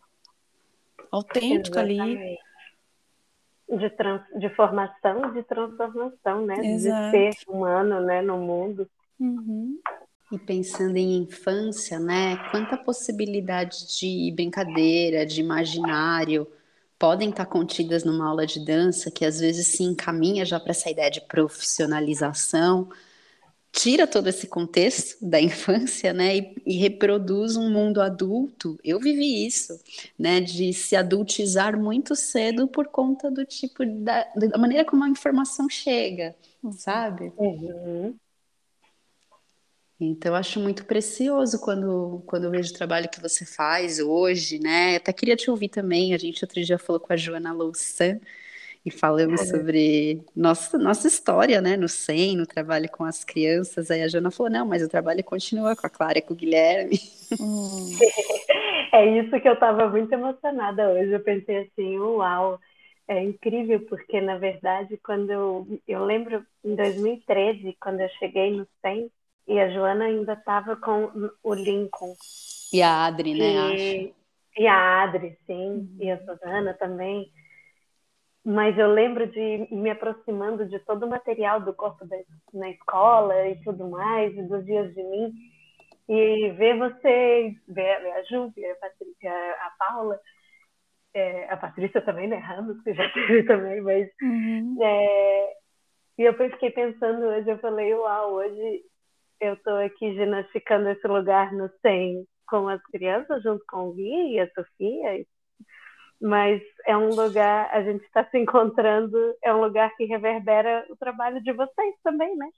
[1.12, 2.02] autêntico Exatamente.
[2.02, 2.49] ali
[3.77, 6.55] de, trans, de formação de transformação, né?
[6.65, 7.17] Exato.
[7.17, 8.88] De ser humano, né, no mundo.
[9.19, 9.79] Uhum.
[10.32, 12.38] E pensando em infância, né?
[12.51, 16.47] Quanta possibilidade de brincadeira, de imaginário
[16.99, 20.89] podem estar contidas numa aula de dança que às vezes se encaminha já para essa
[20.89, 22.89] ideia de profissionalização,
[23.82, 28.78] tira todo esse contexto da infância, né, e, e, reproduz um mundo adulto.
[28.84, 29.80] Eu vivi isso,
[30.18, 35.10] né, de se adultizar muito cedo por conta do tipo da, da maneira como a
[35.10, 36.36] informação chega,
[36.72, 37.32] sabe?
[37.38, 38.15] Uhum.
[40.02, 44.58] Então, eu acho muito precioso quando, quando eu vejo o trabalho que você faz hoje,
[44.58, 44.96] né?
[44.96, 46.13] Até queria te ouvir também.
[46.13, 48.18] A gente outro dia falou com a Joana Louçã,
[48.86, 53.92] e falamos sobre nossa, nossa história, né, no SEM, no trabalho com as crianças.
[53.92, 56.38] Aí a Jana falou: não, mas o trabalho continua com a Clara e com o
[56.38, 57.00] Guilherme.
[57.39, 57.89] Hum.
[58.94, 61.12] é isso que eu estava muito emocionada hoje.
[61.12, 62.60] Eu pensei assim: uau,
[63.08, 68.65] é incrível, porque na verdade, quando eu, eu lembro em 2013, quando eu cheguei no
[68.82, 69.12] SEM,
[69.48, 71.10] e a Joana ainda estava com
[71.44, 72.13] o Lincoln.
[72.72, 73.52] E a Adri, né?
[73.52, 74.13] E, acho.
[74.60, 75.98] e a Adri, sim, uhum.
[76.00, 77.32] e a Susana também
[78.45, 82.17] mas eu lembro de me aproximando de todo o material do corpo da,
[82.54, 85.34] na escola e tudo mais, e dos dias de mim,
[86.08, 90.19] e ver vocês, ver, a Ju, ver a Patrícia, a Paula,
[91.13, 94.10] é, a Patrícia também, né, Ramos, que já teve também, mas...
[94.21, 94.78] Uhum.
[94.82, 95.54] É,
[96.17, 98.84] e eu fiquei pensando hoje, eu falei, uau, hoje
[99.39, 104.34] eu estou aqui ginasticando esse lugar no SEM com as crianças, junto com o Gui
[104.34, 105.28] e a Sofia, e
[106.21, 110.95] mas é um lugar, a gente está se encontrando, é um lugar que reverbera o
[110.95, 112.49] trabalho de vocês também, né?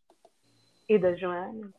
[0.89, 1.69] E da Joana.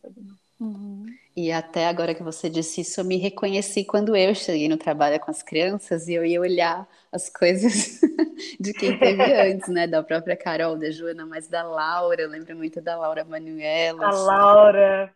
[0.60, 1.06] Uhum.
[1.36, 5.18] E até agora que você disse isso, eu me reconheci quando eu cheguei no trabalho
[5.18, 8.00] com as crianças e eu ia olhar as coisas
[8.60, 9.88] de quem teve antes, né?
[9.88, 14.06] Da própria Carol, da Joana, mas da Laura, eu lembro muito da Laura Manuela.
[14.06, 15.14] A Laura.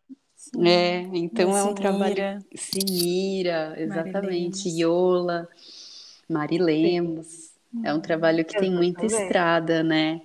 [0.64, 2.44] É, então é um trabalho.
[2.54, 4.68] Sinira, exatamente.
[4.68, 5.48] Iola.
[6.28, 7.54] Mari Lemos.
[7.84, 10.20] É um trabalho que tem muita estrada, né?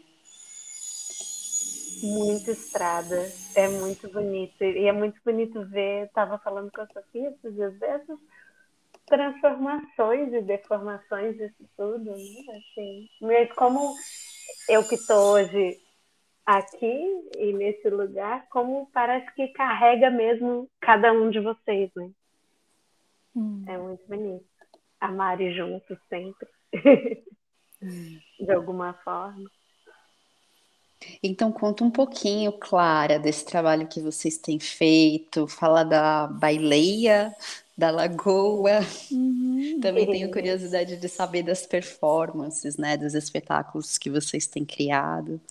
[2.02, 3.32] Muita estrada.
[3.56, 4.64] É muito bonito.
[4.64, 8.18] E é muito bonito ver, estava falando com a Sofia esses dias dessas
[9.06, 12.58] transformações e deformações disso tudo, né?
[12.58, 13.94] Assim, mas como
[14.70, 15.78] eu que estou hoje
[16.46, 22.10] aqui e nesse lugar, como parece que carrega mesmo cada um de vocês, né?
[23.36, 23.64] Hum.
[23.68, 24.51] É muito bonito
[25.02, 26.48] a Mari junto sempre,
[28.40, 29.50] de alguma forma.
[31.24, 35.48] Então, conta um pouquinho, Clara, desse trabalho que vocês têm feito.
[35.48, 37.36] Fala da baileia,
[37.76, 38.82] da lagoa.
[39.12, 39.80] Uhum.
[39.82, 45.42] Também tenho curiosidade de saber das performances, né, dos espetáculos que vocês têm criado.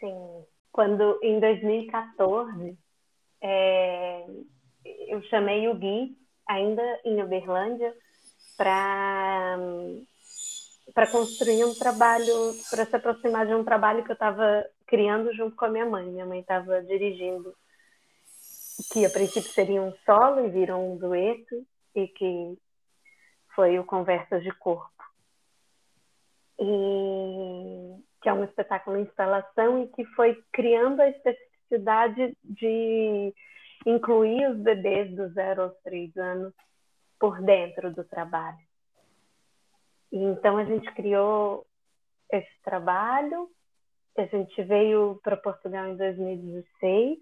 [0.00, 0.44] Sim.
[0.72, 2.76] quando em 2014
[3.40, 4.26] é,
[5.06, 6.16] eu chamei o Gui,
[6.52, 7.94] ainda em Uberlândia,
[8.56, 9.58] para
[10.94, 12.34] para construir um trabalho,
[12.70, 16.04] para se aproximar de um trabalho que eu estava criando junto com a minha mãe.
[16.04, 17.54] Minha mãe estava dirigindo,
[18.92, 22.58] que a princípio seria um solo e virou um dueto, e que
[23.54, 24.90] foi o Conversas de Corpo.
[26.58, 33.34] E que é um espetáculo em instalação e que foi criando a especificidade de
[33.86, 36.52] incluir os bebês do zero aos três anos
[37.18, 38.58] por dentro do trabalho.
[40.10, 41.66] E então a gente criou
[42.30, 43.48] esse trabalho,
[44.16, 47.18] a gente veio para Portugal em 2016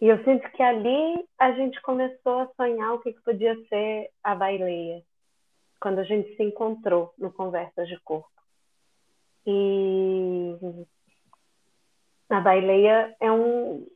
[0.00, 4.10] e eu sinto que ali a gente começou a sonhar o que, que podia ser
[4.22, 5.02] a baileia,
[5.80, 8.28] quando a gente se encontrou no Conversas de Corpo.
[9.46, 10.54] E
[12.28, 13.86] a baileia é um,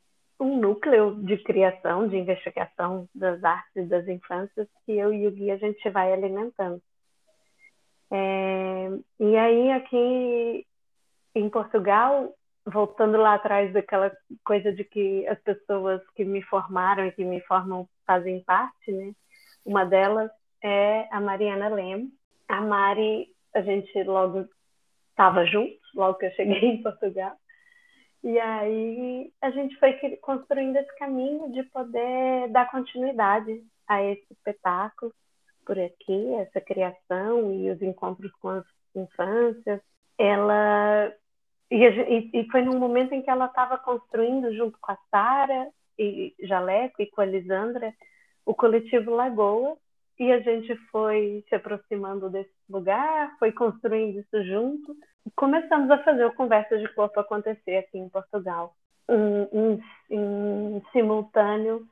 [0.40, 5.50] um núcleo de criação, de investigação das artes das infâncias que eu e o Gui
[5.50, 6.80] a gente vai alimentando.
[8.10, 8.88] É,
[9.20, 10.66] e aí aqui
[11.34, 12.32] em Portugal,
[12.64, 17.40] voltando lá atrás daquela coisa de que as pessoas que me formaram e que me
[17.42, 19.12] formam fazem parte, né?
[19.64, 20.30] Uma delas
[20.62, 22.10] é a Mariana Lem.
[22.48, 24.48] A Mari, a gente logo
[25.10, 27.36] estava juntos, logo que eu cheguei em Portugal.
[28.22, 35.12] E aí a gente foi construindo esse caminho de poder dar continuidade a esse espetáculo
[35.64, 39.80] por aqui, essa criação e os encontros com as infâncias.
[40.18, 41.12] Ela
[41.70, 46.34] e, e foi num momento em que ela estava construindo junto com a Sara e
[46.40, 47.92] Jaleco e com a Lisandra
[48.44, 49.76] o coletivo Lagoa
[50.18, 54.96] e a gente foi se aproximando desse lugar, foi construindo isso junto
[55.36, 58.74] começamos a fazer o Conversa de Corpo acontecer aqui em Portugal,
[59.08, 61.86] em, em, em simultâneo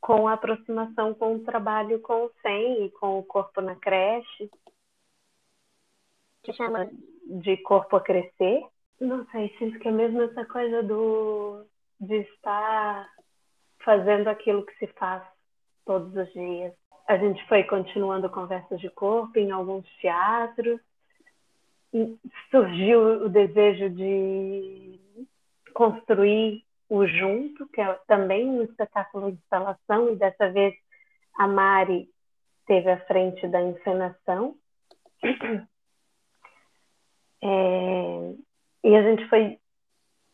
[0.00, 4.50] com a aproximação com o trabalho com o SEM e com o corpo na creche,
[6.42, 6.88] que chama
[7.26, 8.64] de corpo a crescer.
[9.00, 11.64] Não sei, sinto que é mesmo essa coisa do
[12.00, 13.08] de estar
[13.84, 15.22] fazendo aquilo que se faz
[15.84, 16.72] todos os dias.
[17.08, 20.80] A gente foi continuando conversas de corpo em alguns teatros,
[22.50, 25.00] surgiu o desejo de
[25.74, 30.74] construir o Junto, que é também um espetáculo de instalação, e dessa vez
[31.38, 32.08] a Mari
[32.66, 34.56] teve à frente da encenação.
[37.40, 38.34] É,
[38.82, 39.60] e a gente foi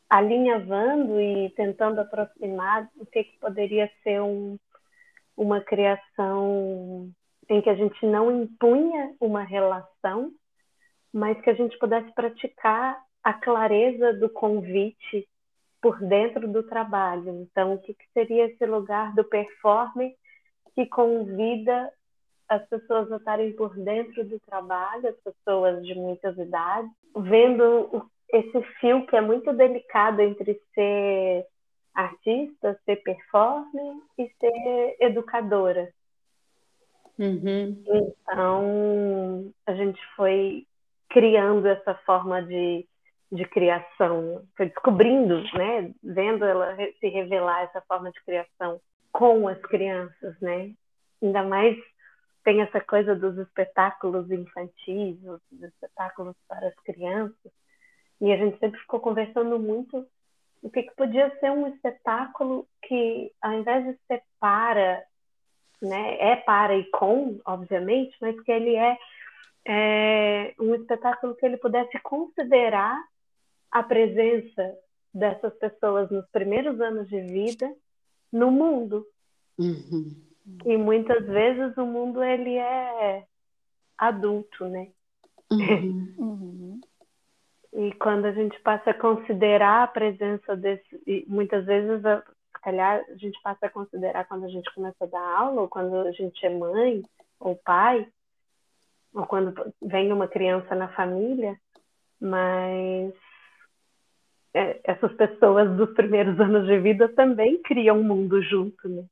[0.08, 4.58] alinhavando e tentando aproximar o que, que poderia ser um,
[5.36, 7.10] uma criação
[7.48, 10.32] em que a gente não impunha uma relação,
[11.14, 15.28] mas que a gente pudesse praticar a clareza do convite
[15.80, 17.42] por dentro do trabalho.
[17.42, 20.12] Então, o que, que seria esse lugar do performer
[20.74, 21.88] que convida
[22.48, 28.62] as pessoas a estarem por dentro do trabalho, as pessoas de muitas idades, vendo esse
[28.80, 31.46] fio que é muito delicado entre ser
[31.94, 35.92] artista, ser performer e ser educadora.
[37.16, 37.84] Uhum.
[37.86, 40.66] Então, a gente foi
[41.14, 42.84] criando essa forma de,
[43.30, 48.80] de criação, foi descobrindo, né, vendo ela se revelar essa forma de criação
[49.12, 50.72] com as crianças, né?
[51.22, 51.78] Ainda mais
[52.42, 57.52] tem essa coisa dos espetáculos infantis, os espetáculos para as crianças,
[58.20, 60.04] e a gente sempre ficou conversando muito
[60.64, 65.04] o que, que podia ser um espetáculo que, ao invés de ser para,
[65.80, 68.98] né, é para e com, obviamente, mas que ele é
[69.66, 72.96] é, um espetáculo que ele pudesse considerar
[73.70, 74.78] a presença
[75.12, 77.74] dessas pessoas nos primeiros anos de vida
[78.32, 79.06] no mundo.
[79.58, 80.14] Uhum.
[80.64, 83.24] E muitas vezes o mundo ele é
[83.96, 84.88] adulto, né?
[85.50, 86.14] Uhum.
[86.18, 86.80] Uhum.
[87.76, 93.04] E quando a gente passa a considerar a presença desse, e muitas vezes, se calhar,
[93.08, 96.12] a gente passa a considerar quando a gente começa a dar aula, ou quando a
[96.12, 97.02] gente é mãe
[97.40, 98.06] ou pai,
[99.14, 101.56] ou quando vem uma criança na família,
[102.20, 103.14] mas
[104.52, 109.04] é, essas pessoas dos primeiros anos de vida também criam um mundo junto, né?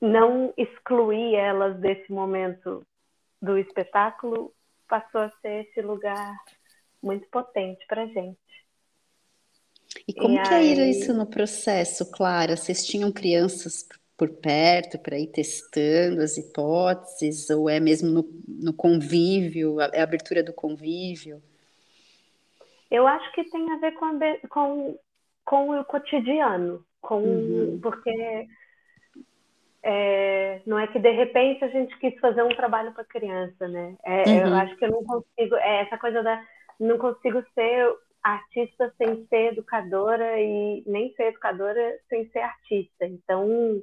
[0.00, 2.86] Não excluir elas desse momento
[3.42, 4.52] do espetáculo
[4.88, 6.34] passou a ser esse lugar
[7.02, 8.38] muito potente para gente.
[10.06, 10.72] E como e que aí...
[10.72, 12.56] era isso no processo, Clara?
[12.56, 13.86] Vocês tinham crianças
[14.18, 20.02] por perto para ir testando as hipóteses, ou é mesmo no, no convívio, é a
[20.02, 21.40] abertura do convívio?
[22.90, 24.98] Eu acho que tem a ver com, a, com,
[25.44, 27.78] com o cotidiano, com uhum.
[27.80, 28.48] porque
[29.84, 33.94] é, não é que de repente a gente quis fazer um trabalho para criança, né?
[34.04, 34.48] É, uhum.
[34.48, 36.44] Eu acho que eu não consigo, é essa coisa da
[36.80, 43.06] não consigo ser artista sem ser educadora e nem ser educadora sem ser artista.
[43.06, 43.80] Então.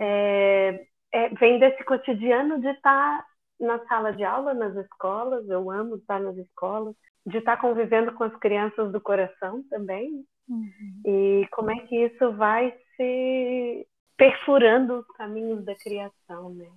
[0.00, 3.26] É, é, vem desse cotidiano de estar
[3.60, 6.94] na sala de aula, nas escolas, eu amo estar nas escolas,
[7.24, 10.24] de estar convivendo com as crianças do coração também.
[10.48, 11.02] Uhum.
[11.06, 13.86] E como é que isso vai se
[14.16, 16.70] perfurando os caminhos da criação, né?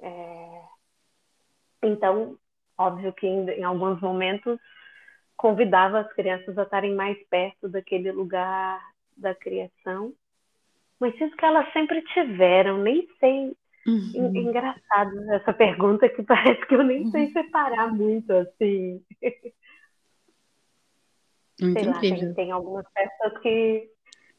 [0.00, 0.62] É...
[1.82, 2.38] Então,
[2.76, 4.58] óbvio que em, em alguns momentos
[5.36, 8.80] convidava as crianças a estarem mais perto daquele lugar
[9.16, 10.12] da criação,
[11.00, 13.56] mas isso que elas sempre tiveram, nem sei.
[13.86, 14.36] Uhum.
[14.36, 17.32] Engraçado essa pergunta que parece que eu nem sei uhum.
[17.32, 19.04] separar muito assim.
[21.60, 23.88] Muito sei lá, tem, tem algumas festas que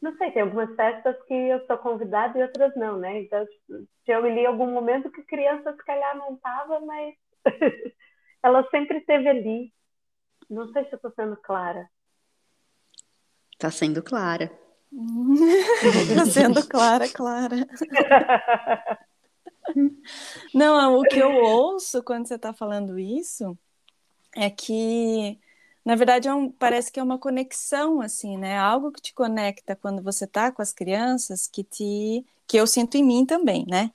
[0.01, 3.21] não sei, tem algumas festas que eu sou convidada e outras não, né?
[3.21, 7.15] Então, tipo, eu li algum momento que criança se calhar não estava, mas
[8.43, 9.73] ela sempre esteve ali.
[10.49, 11.89] Não sei se eu estou sendo clara.
[13.53, 14.51] Está sendo clara.
[16.31, 17.67] Sendo clara, clara.
[20.53, 23.57] Não, o que eu ouço quando você está falando isso
[24.35, 25.39] é que
[25.87, 28.57] na verdade, é um, parece que é uma conexão, assim, né?
[28.57, 32.95] Algo que te conecta quando você está com as crianças, que te, que eu sinto
[32.95, 33.91] em mim também, né?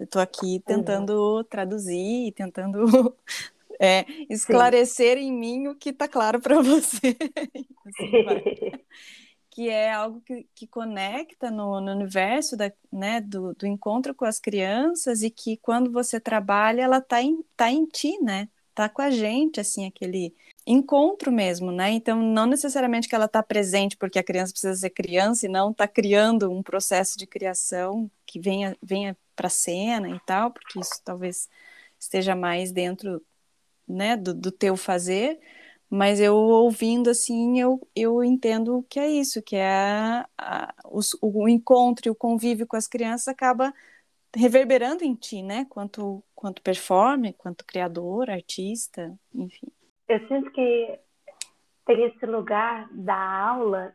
[0.00, 1.44] Estou aqui tentando uhum.
[1.44, 3.14] traduzir, tentando
[3.78, 5.24] é, esclarecer Sim.
[5.24, 7.14] em mim o que está claro para você.
[7.84, 8.72] assim,
[9.58, 14.24] que é algo que, que conecta no, no universo da, né, do, do, encontro com
[14.24, 18.48] as crianças e que quando você trabalha, ela está em, tá em ti, né?
[18.72, 20.32] Tá com a gente, assim, aquele
[20.64, 21.90] encontro mesmo, né?
[21.90, 25.72] Então, não necessariamente que ela está presente porque a criança precisa ser criança e não
[25.72, 30.78] está criando um processo de criação que venha, venha para a cena e tal, porque
[30.78, 31.48] isso talvez
[31.98, 33.20] esteja mais dentro
[33.88, 35.40] né, do, do teu fazer,
[35.90, 41.00] mas eu ouvindo assim, eu, eu entendo que é isso, que é a, a, o,
[41.22, 43.72] o encontro e o convívio com as crianças acaba
[44.36, 45.66] reverberando em ti, né?
[45.70, 49.68] Quanto, quanto performer, quanto criador, artista, enfim
[50.08, 50.98] eu sinto que
[51.84, 53.94] tem esse lugar da aula,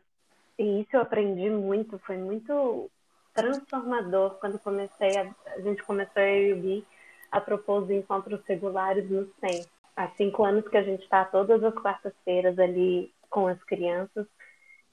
[0.56, 2.90] e isso eu aprendi muito, foi muito
[3.34, 9.64] transformador quando comecei a, a gente começou a a propor os encontros regulares no SEM.
[9.96, 14.26] Há cinco anos que a gente está todas as quartas-feiras ali com as crianças,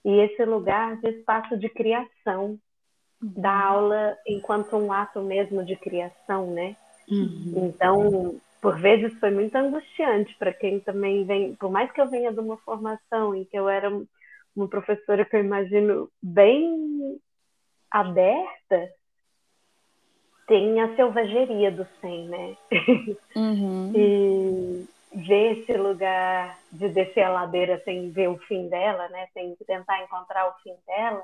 [0.04, 2.58] e esse lugar de espaço de criação,
[3.22, 3.68] da uhum.
[3.68, 6.76] aula enquanto um ato mesmo de criação, né?
[7.08, 7.54] Uhum.
[7.68, 12.34] Então, por vezes foi muito angustiante para quem também vem, por mais que eu venha
[12.34, 13.92] de uma formação em que eu era
[14.56, 17.20] uma professora que eu imagino bem
[17.92, 18.90] aberta,
[20.48, 22.58] tem a selvageria do SEM, né?
[23.36, 23.94] Uhum.
[23.96, 29.28] e ver esse lugar de descer a ladeira sem ver o fim dela, né?
[29.34, 31.24] Sem tentar encontrar o fim dela.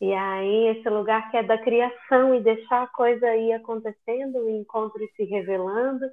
[0.00, 4.50] E aí esse lugar que é da criação e deixar a coisa ir acontecendo, o
[4.50, 6.04] encontro se revelando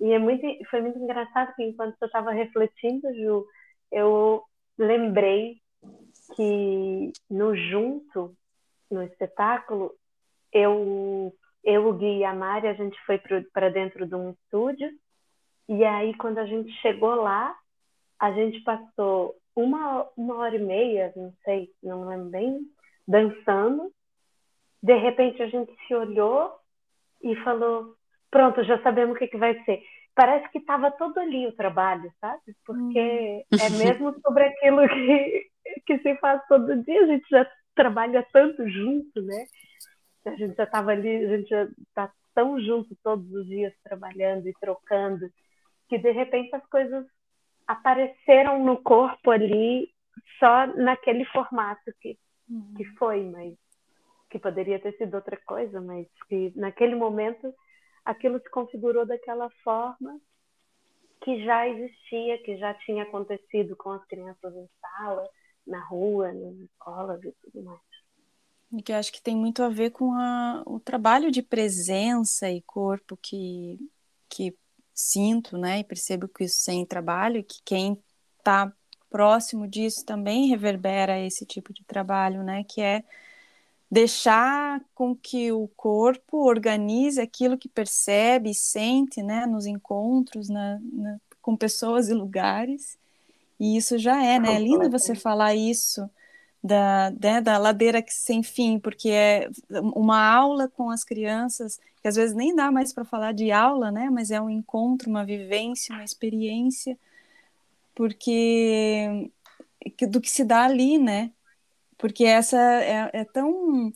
[0.00, 3.46] e é muito, foi muito engraçado que enquanto eu estava refletindo, Ju,
[3.90, 4.42] eu
[4.78, 5.60] lembrei
[6.34, 8.36] que no junto,
[8.90, 9.92] no espetáculo,
[10.52, 11.32] eu,
[11.64, 13.20] eu o Gui e a Mari, a gente foi
[13.52, 14.90] para dentro de um estúdio,
[15.68, 17.56] e aí quando a gente chegou lá,
[18.18, 22.60] a gente passou uma, uma hora e meia, não sei, não lembro bem,
[23.06, 23.92] dançando.
[24.82, 26.52] De repente a gente se olhou
[27.22, 27.94] e falou:
[28.30, 29.82] pronto, já sabemos o que, que vai ser.
[30.14, 32.56] Parece que estava todo ali o trabalho, sabe?
[32.64, 33.58] Porque hum.
[33.60, 35.50] é mesmo sobre aquilo que,
[35.86, 39.44] que se faz todo dia, a gente já trabalha tanto junto, né?
[40.24, 44.48] A gente já estava ali, a gente já está tão junto todos os dias trabalhando
[44.48, 45.28] e trocando,
[45.88, 47.06] que de repente as coisas
[47.66, 49.90] apareceram no corpo ali
[50.38, 52.18] só naquele formato que,
[52.76, 52.96] que uhum.
[52.98, 53.54] foi, mas
[54.30, 57.54] que poderia ter sido outra coisa, mas que naquele momento
[58.04, 60.20] aquilo se configurou daquela forma
[61.22, 65.28] que já existia, que já tinha acontecido com as crianças em sala,
[65.66, 67.80] na rua, nas escolas e tudo mais.
[68.72, 72.50] E que eu acho que tem muito a ver com a, o trabalho de presença
[72.50, 73.78] e corpo que,
[74.28, 74.56] que
[74.96, 75.80] sinto, né?
[75.80, 78.02] E percebo que isso sem trabalho, que quem
[78.38, 78.72] está
[79.10, 82.64] próximo disso também reverbera esse tipo de trabalho, né?
[82.64, 83.04] Que é
[83.90, 90.80] deixar com que o corpo organize aquilo que percebe e sente né, nos encontros na,
[90.92, 92.98] na, com pessoas e lugares
[93.60, 94.56] E isso já é, né?
[94.56, 96.10] É lindo você falar isso
[96.66, 102.16] da, né, da ladeira sem fim, porque é uma aula com as crianças, que às
[102.16, 104.10] vezes nem dá mais para falar de aula, né?
[104.10, 106.98] Mas é um encontro, uma vivência, uma experiência,
[107.94, 109.30] porque
[110.10, 111.32] do que se dá ali, né?
[111.98, 113.92] Porque essa é, é tão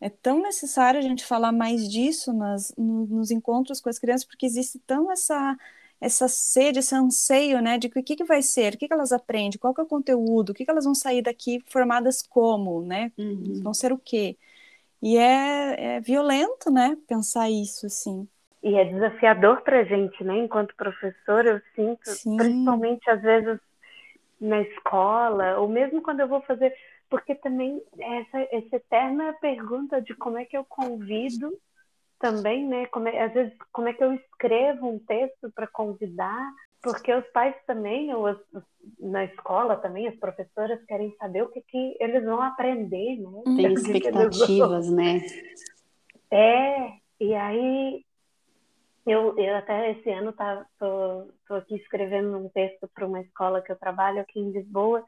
[0.00, 4.46] é tão necessário a gente falar mais disso nas, nos encontros com as crianças, porque
[4.46, 5.56] existe tão essa
[6.00, 9.12] essa sede, esse anseio, né, de o que, que vai ser, o que, que elas
[9.12, 12.82] aprendem, qual que é o conteúdo, o que, que elas vão sair daqui formadas como,
[12.82, 13.60] né, uhum.
[13.62, 14.36] vão ser o quê.
[15.02, 18.28] E é, é violento, né, pensar isso, assim.
[18.62, 22.36] E é desafiador para a gente, né, enquanto professor, eu sinto, Sim.
[22.36, 23.58] principalmente às vezes
[24.40, 26.72] na escola, ou mesmo quando eu vou fazer,
[27.10, 31.58] porque também essa, essa eterna pergunta de como é que eu convido
[32.18, 32.86] também, né?
[32.86, 36.50] Como é, às vezes, como é que eu escrevo um texto para convidar?
[36.82, 38.38] Porque os pais também, ou as,
[39.00, 43.42] na escola também, as professoras querem saber o que, que eles vão aprender, né?
[43.56, 45.20] Tem expectativas, né?
[46.30, 48.04] É, e aí
[49.06, 53.62] eu, eu até esse ano tá, tô, tô aqui escrevendo um texto para uma escola
[53.62, 55.02] que eu trabalho aqui em Lisboa,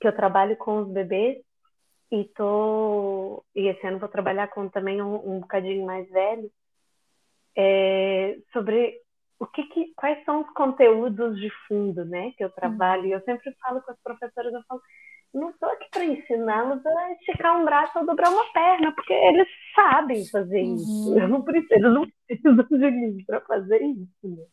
[0.00, 1.38] que eu trabalho com os bebês,
[2.10, 6.50] e tô e esse ano vou trabalhar com também um, um bocadinho mais velho
[7.56, 9.00] é, sobre
[9.38, 13.20] o que, que, quais são os conteúdos de fundo né que eu trabalho e eu
[13.22, 14.80] sempre falo com as professoras eu falo
[15.32, 19.48] não estou aqui para ensiná-los a esticar um braço ou dobrar uma perna porque eles
[19.74, 20.74] sabem fazer uhum.
[20.76, 24.44] isso eu não preciso eu não preciso de livro para fazer isso né?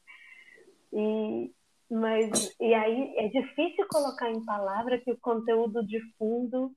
[0.93, 1.51] e
[1.91, 6.71] mas e aí é difícil colocar em palavra que o conteúdo de fundo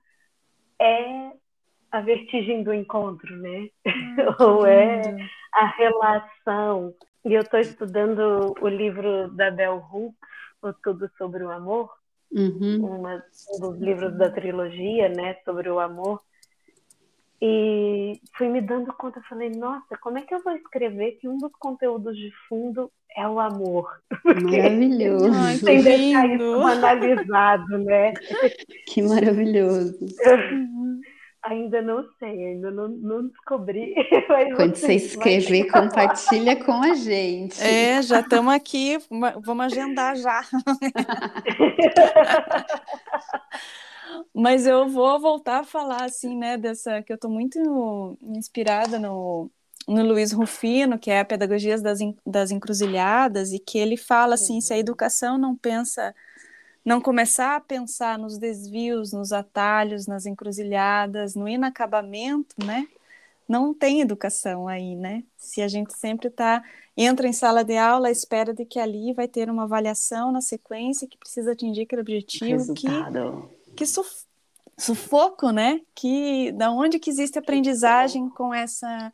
[0.85, 1.33] é
[1.91, 3.69] a vertigem do encontro, né?
[4.39, 5.01] Ah, Ou é
[5.53, 6.95] a relação.
[7.25, 10.19] E eu estou estudando o livro da Bell Hooks,
[10.63, 11.91] O Tudo sobre o Amor,
[12.31, 12.99] uhum.
[12.99, 13.23] uma,
[13.55, 16.21] um dos livros da trilogia, né, sobre o amor.
[17.47, 21.37] E fui me dando conta, falei, nossa, como é que eu vou escrever que um
[21.37, 23.87] dos conteúdos de fundo é o amor?
[24.25, 25.31] Maravilhoso.
[25.31, 28.15] Ai, Sem deixar isso analisado, né?
[28.89, 29.95] Que maravilhoso.
[30.01, 31.03] Uhum.
[31.45, 33.95] Ainda não sei, ainda não, não descobri.
[34.57, 37.63] Quando você escrever, compartilha com a gente.
[37.63, 38.97] É, já estamos aqui,
[39.43, 40.41] vamos agendar já.
[44.35, 49.51] Mas eu vou voltar a falar, assim, né, dessa, que eu estou muito inspirada no,
[49.87, 54.61] no Luiz Rufino, que é a Pedagogia das, das Encruzilhadas, e que ele fala, assim,
[54.61, 56.15] se a educação não pensa,
[56.85, 62.87] não começar a pensar nos desvios, nos atalhos, nas encruzilhadas, no inacabamento, né,
[63.49, 65.23] não tem educação aí, né?
[65.37, 66.63] Se a gente sempre tá
[66.97, 70.41] entra em sala de aula à espera de que ali vai ter uma avaliação na
[70.41, 73.51] sequência que precisa atingir aquele objetivo Resultado.
[73.51, 74.25] que que suf
[74.77, 75.81] sufoco, né?
[75.95, 79.13] Que da onde que existe aprendizagem com essa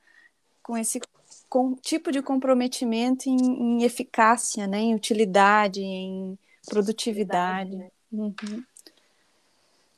[0.62, 1.00] com esse
[1.48, 4.78] com, tipo de comprometimento em, em, eficácia, né?
[4.78, 7.76] Em utilidade, em produtividade.
[8.12, 8.64] Uhum.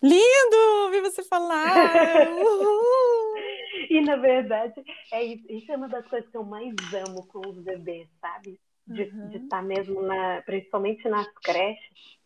[0.02, 2.26] Lindo ouvir você falar!
[3.88, 4.82] e na verdade,
[5.12, 6.74] é isso, isso é uma das coisas que eu mais
[7.06, 8.58] amo com os bebês, sabe?
[8.86, 9.30] De uhum.
[9.36, 12.18] estar tá mesmo na, principalmente nas creches,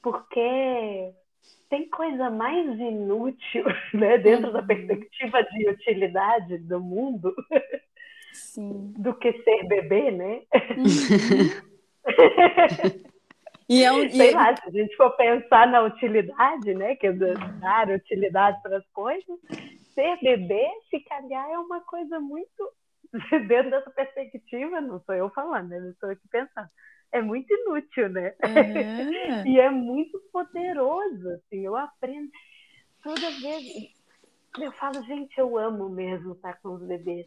[0.00, 1.12] porque
[1.68, 3.64] tem coisa mais inútil,
[3.94, 4.52] né, dentro uhum.
[4.52, 7.34] da perspectiva de utilidade do mundo,
[8.32, 8.92] Sim.
[8.98, 10.42] do que ser bebê, né?
[10.76, 11.66] Uhum.
[13.68, 14.34] e é um, Sei e...
[14.34, 18.86] lá, se a gente for pensar na utilidade, né, que é dar utilidade para as
[18.92, 19.38] coisas,
[19.94, 22.72] ser bebê, se calhar, é uma coisa muito
[23.48, 25.78] dentro dessa perspectiva, não sou eu falando, né?
[25.78, 26.68] Eu estou aqui pensando
[27.12, 28.34] é muito inútil, né?
[28.44, 29.46] Uhum.
[29.46, 32.30] e é muito poderoso, assim, eu aprendo
[33.02, 33.94] toda vez.
[34.58, 37.26] Eu falo, gente, eu amo mesmo estar com os bebês.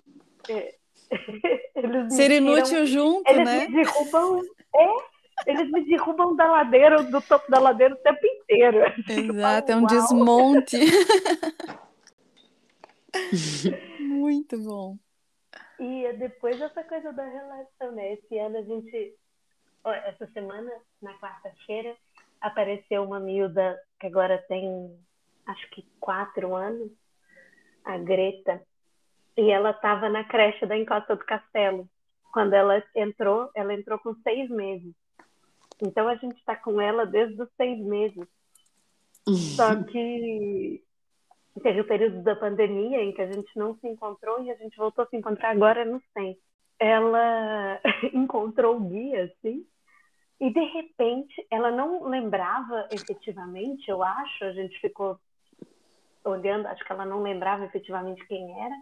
[0.49, 0.75] É,
[2.09, 3.67] Ser inútil junto, eles né?
[3.67, 4.41] Me derrubam,
[4.75, 4.87] é,
[5.47, 8.79] eles me derrubam da ladeira, do topo da ladeira o tempo inteiro.
[9.07, 10.77] Exato, é um desmonte.
[13.99, 14.97] Muito bom.
[15.79, 18.13] E depois essa coisa da relação, né?
[18.13, 19.15] Esse ano a gente
[19.85, 20.71] essa semana,
[21.01, 21.95] na quarta-feira,
[22.41, 24.97] apareceu uma miúda que agora tem
[25.45, 26.91] acho que quatro anos,
[27.83, 28.61] a Greta,
[29.35, 31.89] e ela estava na creche da Encosta do Castelo.
[32.31, 34.93] Quando ela entrou, ela entrou com seis meses.
[35.81, 38.27] Então a gente está com ela desde os seis meses.
[39.55, 40.83] Só que
[41.63, 44.77] teve o período da pandemia em que a gente não se encontrou e a gente
[44.77, 46.37] voltou a se encontrar agora no 100
[46.79, 47.79] ela
[48.13, 49.65] encontrou o guia, assim,
[50.39, 55.19] E de repente, ela não lembrava efetivamente, eu acho, a gente ficou
[56.23, 58.75] olhando, acho que ela não lembrava efetivamente quem era,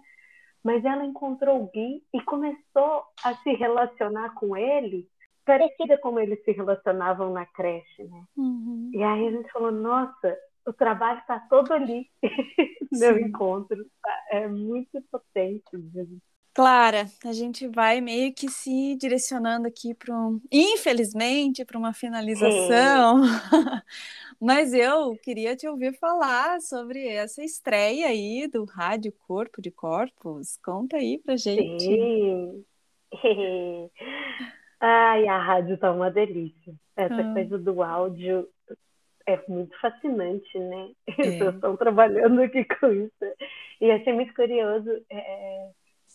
[0.64, 5.08] mas ela encontrou o Gui e começou a se relacionar com ele,
[5.46, 8.24] parecida como eles se relacionavam na creche, né?
[8.36, 8.92] Uhum.
[8.94, 12.10] E aí a gente falou, nossa, o trabalho está todo ali,
[12.92, 13.86] meu encontro,
[14.30, 15.64] é muito potente.
[15.74, 16.20] Mesmo.
[16.58, 23.22] Clara, a gente vai meio que se direcionando aqui para um, infelizmente, para uma finalização.
[24.42, 30.58] Mas eu queria te ouvir falar sobre essa estreia aí do Rádio Corpo de Corpos.
[30.66, 31.84] Conta aí pra gente.
[31.84, 32.66] Sim.
[34.82, 36.74] Ai, a rádio tá uma delícia.
[36.96, 37.34] Essa ah.
[37.34, 38.48] coisa do áudio
[39.28, 40.90] é muito fascinante, né?
[41.20, 41.24] É.
[41.24, 43.36] Vocês estão trabalhando aqui com isso.
[43.80, 44.90] E achei muito curioso.
[45.08, 45.70] É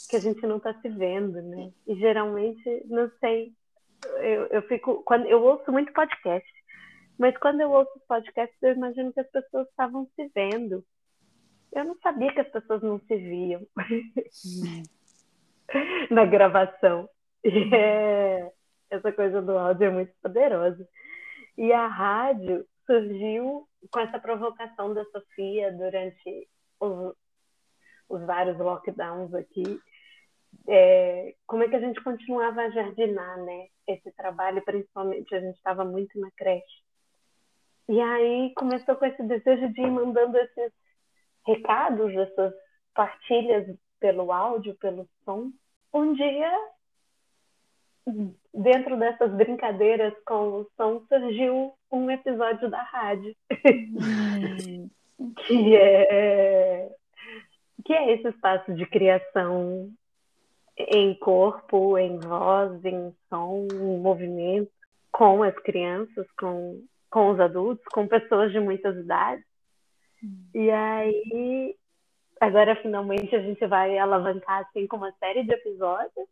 [0.09, 1.71] que a gente não está se vendo, né?
[1.87, 3.53] E geralmente, não sei,
[4.21, 5.03] eu, eu fico.
[5.05, 6.49] Quando, eu ouço muito podcast,
[7.19, 10.85] mas quando eu ouço podcast, eu imagino que as pessoas estavam se vendo.
[11.73, 13.67] Eu não sabia que as pessoas não se viam
[16.11, 17.09] na gravação.
[17.45, 18.53] E é,
[18.91, 20.87] essa coisa do áudio é muito poderosa.
[21.57, 26.49] E a rádio surgiu com essa provocação da Sofia durante
[26.81, 27.15] os,
[28.09, 29.81] os vários lockdowns aqui,
[30.69, 33.67] é, como é que a gente continuava a jardinar, né?
[33.87, 36.83] Esse trabalho, principalmente, a gente estava muito na creche.
[37.89, 40.73] E aí começou com esse desejo de ir mandando esses
[41.47, 42.55] recados, essas
[42.95, 45.51] partilhas pelo áudio, pelo som.
[45.93, 46.51] Um dia,
[48.55, 53.35] dentro dessas brincadeiras com o som, surgiu um episódio da rádio.
[53.51, 54.89] Hum.
[55.47, 56.89] que é
[57.85, 59.93] que é esse espaço de criação
[60.77, 64.71] em corpo, em voz, em som, em movimento,
[65.11, 69.45] com as crianças, com, com os adultos, com pessoas de muitas idades.
[70.23, 70.45] Hum.
[70.55, 71.77] E aí,
[72.41, 76.29] agora finalmente a gente vai alavancar assim com uma série de episódios,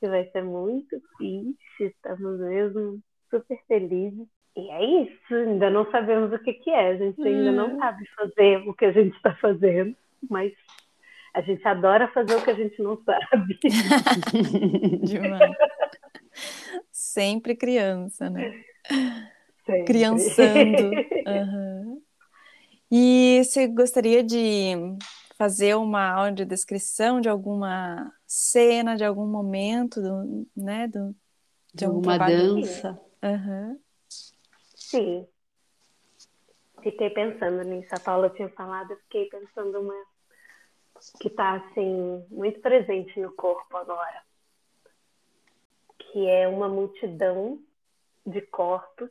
[0.00, 4.26] que vai ser muito fixe, estamos mesmo super felizes.
[4.54, 7.54] E é isso, ainda não sabemos o que, que é, a gente ainda hum.
[7.54, 9.96] não sabe fazer o que a gente está fazendo,
[10.28, 10.52] mas
[11.34, 13.58] a gente adora fazer o que a gente não sabe.
[15.02, 15.56] Demais.
[16.90, 18.62] Sempre criança, né?
[19.64, 19.84] Sempre.
[19.84, 20.90] Criançando.
[21.24, 22.02] Uhum.
[22.90, 24.74] E você gostaria de
[25.38, 30.88] fazer uma audiodescrição de alguma cena, de algum momento, do, né?
[30.88, 31.14] Do, de,
[31.74, 33.00] de alguma dança?
[33.22, 33.78] Uhum.
[34.74, 35.26] Sim.
[36.82, 37.94] Fiquei pensando nisso.
[37.94, 39.94] A Paula tinha falado, eu fiquei pensando uma
[41.18, 44.22] que está assim muito presente no corpo agora,
[45.98, 47.58] que é uma multidão
[48.26, 49.10] de corpos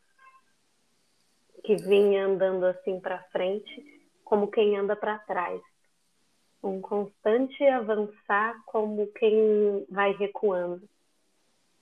[1.63, 5.61] que vinha andando assim para frente, como quem anda para trás,
[6.63, 10.87] um constante avançar como quem vai recuando.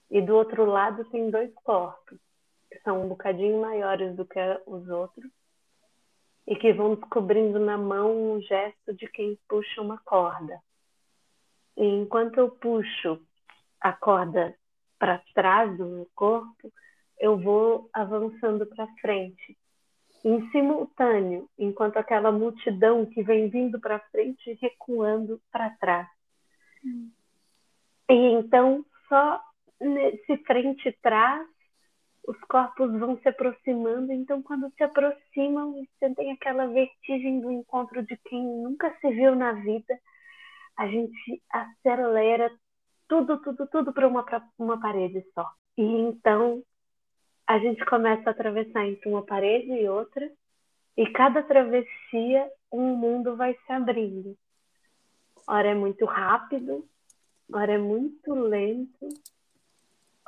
[0.10, 2.18] E do outro lado tem dois corpos,
[2.72, 5.30] que são um bocadinho maiores do que os outros,
[6.50, 10.60] e que vão descobrindo na mão um gesto de quem puxa uma corda.
[11.78, 13.22] E enquanto eu puxo
[13.80, 14.56] a corda
[14.98, 16.74] para trás do meu corpo,
[17.20, 19.56] eu vou avançando para frente.
[20.26, 26.08] Em simultâneo, enquanto aquela multidão que vem vindo para frente recuando para trás.
[26.84, 27.12] Hum.
[28.10, 29.40] E então, só
[29.80, 31.48] nesse frente e trás,
[32.30, 38.04] os corpos vão se aproximando, então quando se aproximam, você tem aquela vertigem do encontro
[38.04, 40.00] de quem nunca se viu na vida,
[40.78, 42.52] a gente acelera
[43.08, 44.24] tudo, tudo, tudo para uma,
[44.60, 45.50] uma parede só.
[45.76, 46.62] E então
[47.48, 50.32] a gente começa a atravessar entre uma parede e outra,
[50.96, 54.38] e cada travessia um mundo vai se abrindo.
[55.48, 56.88] Ora é muito rápido,
[57.52, 59.10] ora é muito lento,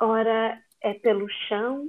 [0.00, 1.88] ora é pelo chão,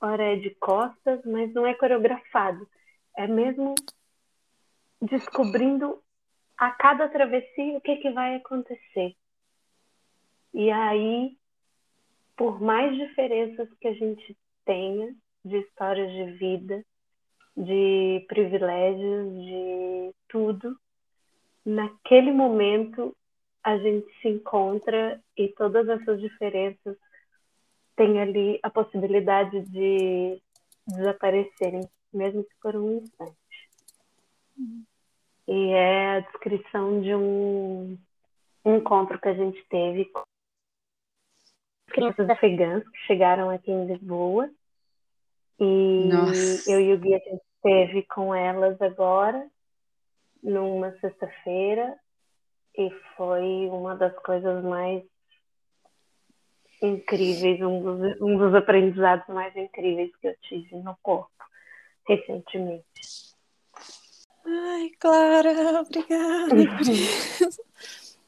[0.00, 2.68] ora é de costas, mas não é coreografado.
[3.16, 3.74] É mesmo
[5.00, 6.02] descobrindo
[6.56, 9.14] a cada travessia o que, que vai acontecer.
[10.52, 11.36] E aí,
[12.36, 15.14] por mais diferenças que a gente tenha
[15.44, 16.84] de histórias de vida,
[17.56, 20.76] de privilégios, de tudo,
[21.64, 23.16] naquele momento
[23.62, 26.96] a gente se encontra e todas essas diferenças
[27.98, 30.40] tem ali a possibilidade de
[30.86, 33.36] desaparecerem, mesmo que por um instante.
[35.48, 37.98] E é a descrição de um
[38.64, 40.22] encontro que a gente teve com
[41.88, 44.48] crianças afegãs que chegaram aqui em Lisboa
[45.58, 46.70] E Nossa.
[46.70, 49.50] eu e o Gui a gente esteve com elas agora,
[50.40, 51.98] numa sexta-feira,
[52.76, 55.02] e foi uma das coisas mais
[56.82, 61.30] incríveis, um dos, um dos aprendizados mais incríveis que eu tive no corpo
[62.06, 62.84] recentemente.
[64.44, 65.50] Ai, Clara,
[65.82, 66.54] obrigada.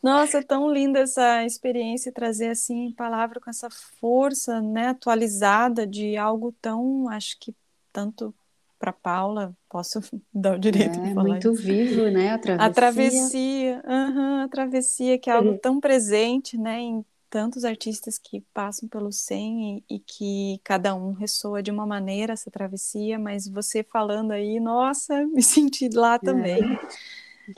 [0.02, 5.86] Nossa, é tão linda essa experiência trazer assim em palavra com essa força, né, atualizada
[5.86, 7.54] de algo tão, acho que
[7.92, 8.34] tanto
[8.78, 10.00] para Paula, posso
[10.32, 11.62] dar o direito É de falar muito isso?
[11.62, 12.30] vivo, né?
[12.32, 12.66] A travessia.
[12.66, 15.58] A travessia, aham, a travessia que é algo Uhum.
[15.58, 21.12] tão presente, né, em tantos artistas que passam pelo 100 e, e que cada um
[21.12, 26.62] ressoa de uma maneira essa travessia, mas você falando aí, nossa, me senti lá também.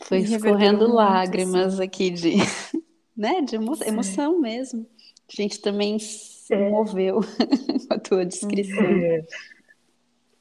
[0.02, 2.34] Foi Me reverberou escorrendo muito, lágrimas aqui de,
[3.16, 4.86] né, de emo- emoção mesmo.
[5.28, 6.70] A gente também se É.
[6.70, 7.20] moveu
[7.88, 8.84] com a tua descrição.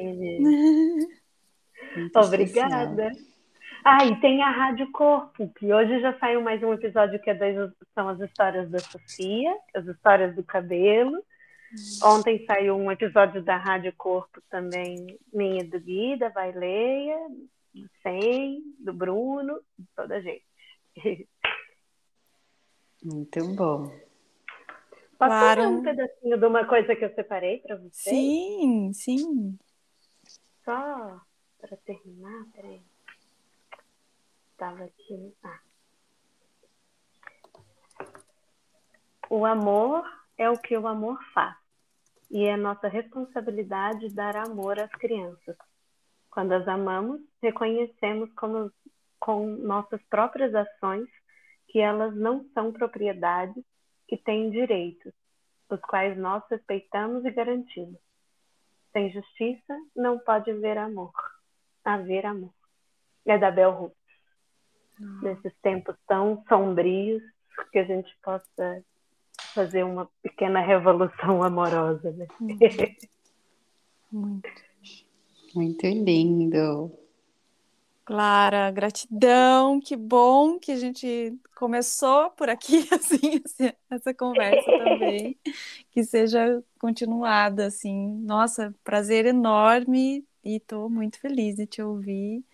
[1.97, 2.25] Especial.
[2.25, 3.11] Obrigada.
[3.85, 7.35] Ah, e tem a Rádio Corpo, que hoje já saiu mais um episódio que é
[7.35, 11.23] das, são as histórias da Sofia, as histórias do cabelo.
[12.03, 17.19] Ontem saiu um episódio da Rádio Corpo também, minha do Gui, da Baileia,
[17.75, 20.54] do Sem, do Bruno, de toda a gente.
[23.03, 23.87] Muito bom.
[25.19, 25.63] Posso Claro.
[25.63, 28.11] fazer um pedacinho de uma coisa que eu separei para você?
[28.11, 29.59] Sim, sim.
[30.65, 31.21] Só
[31.59, 32.83] para terminar, peraí.
[34.53, 35.35] Estava aqui.
[35.43, 35.61] Ah.
[39.31, 40.05] O amor
[40.39, 41.57] é o que o amor faz.
[42.31, 45.57] E é nossa responsabilidade dar amor às crianças.
[46.31, 48.73] Quando as amamos, reconhecemos como,
[49.25, 51.09] com nossas próprias ações
[51.69, 53.65] que elas não são propriedades,
[54.07, 55.15] que têm direitos,
[55.71, 57.99] os quais nós respeitamos e garantimos.
[58.93, 61.15] Sem justiça não pode haver amor.
[61.83, 62.53] Haver amor.
[63.25, 65.23] É da Bell Hooks.
[65.23, 67.23] Nesses tempos tão sombrios,
[67.73, 68.85] que a gente possa
[69.55, 72.13] fazer uma pequena revolução amorosa.
[72.13, 72.27] Né?
[74.13, 74.51] Muito.
[75.55, 77.04] Muito lindo.
[78.05, 83.41] Clara, gratidão, que bom que a gente começou por aqui, assim,
[83.91, 85.39] essa conversa também,
[85.91, 92.45] que seja continuada, assim, nossa, prazer enorme e estou muito feliz de te ouvir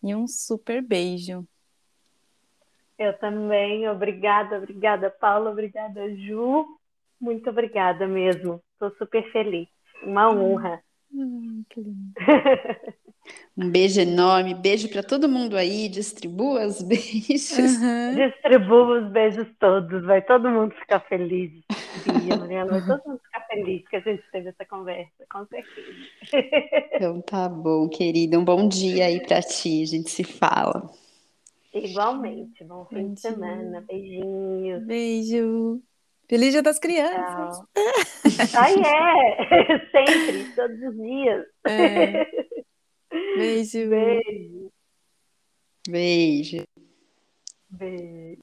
[0.00, 1.44] e um super beijo.
[2.96, 3.88] Eu também.
[3.88, 5.50] Obrigada, obrigada, Paula.
[5.50, 6.78] Obrigada, Ju.
[7.20, 8.62] Muito obrigada mesmo.
[8.74, 9.68] Estou super feliz.
[10.02, 10.82] Uma honra.
[11.12, 12.12] Hum, que lindo.
[13.56, 17.52] Um beijo enorme, beijo para todo mundo aí, distribua os beijos.
[17.52, 18.14] Aham.
[18.16, 20.02] Distribua os beijos todos.
[20.04, 21.52] Vai todo mundo ficar feliz.
[22.06, 25.88] Bia, Mariana, vai todo mundo ficar feliz que a gente teve essa conversa, com certeza.
[26.94, 28.38] Então tá bom, querida.
[28.38, 30.90] Um bom dia aí para ti, a gente se fala.
[31.72, 32.64] Igualmente.
[32.64, 33.80] Bom fim de semana.
[33.80, 34.84] Beijinhos.
[34.84, 35.82] Beijo.
[36.30, 37.60] Feliz Dia das Crianças.
[38.56, 39.78] Ai, é!
[39.90, 41.44] Sempre, todos os dias.
[41.66, 42.24] É.
[43.36, 43.90] Beijo.
[43.90, 44.72] Beijo.
[45.88, 46.64] Beijo.
[47.70, 48.42] Beijo.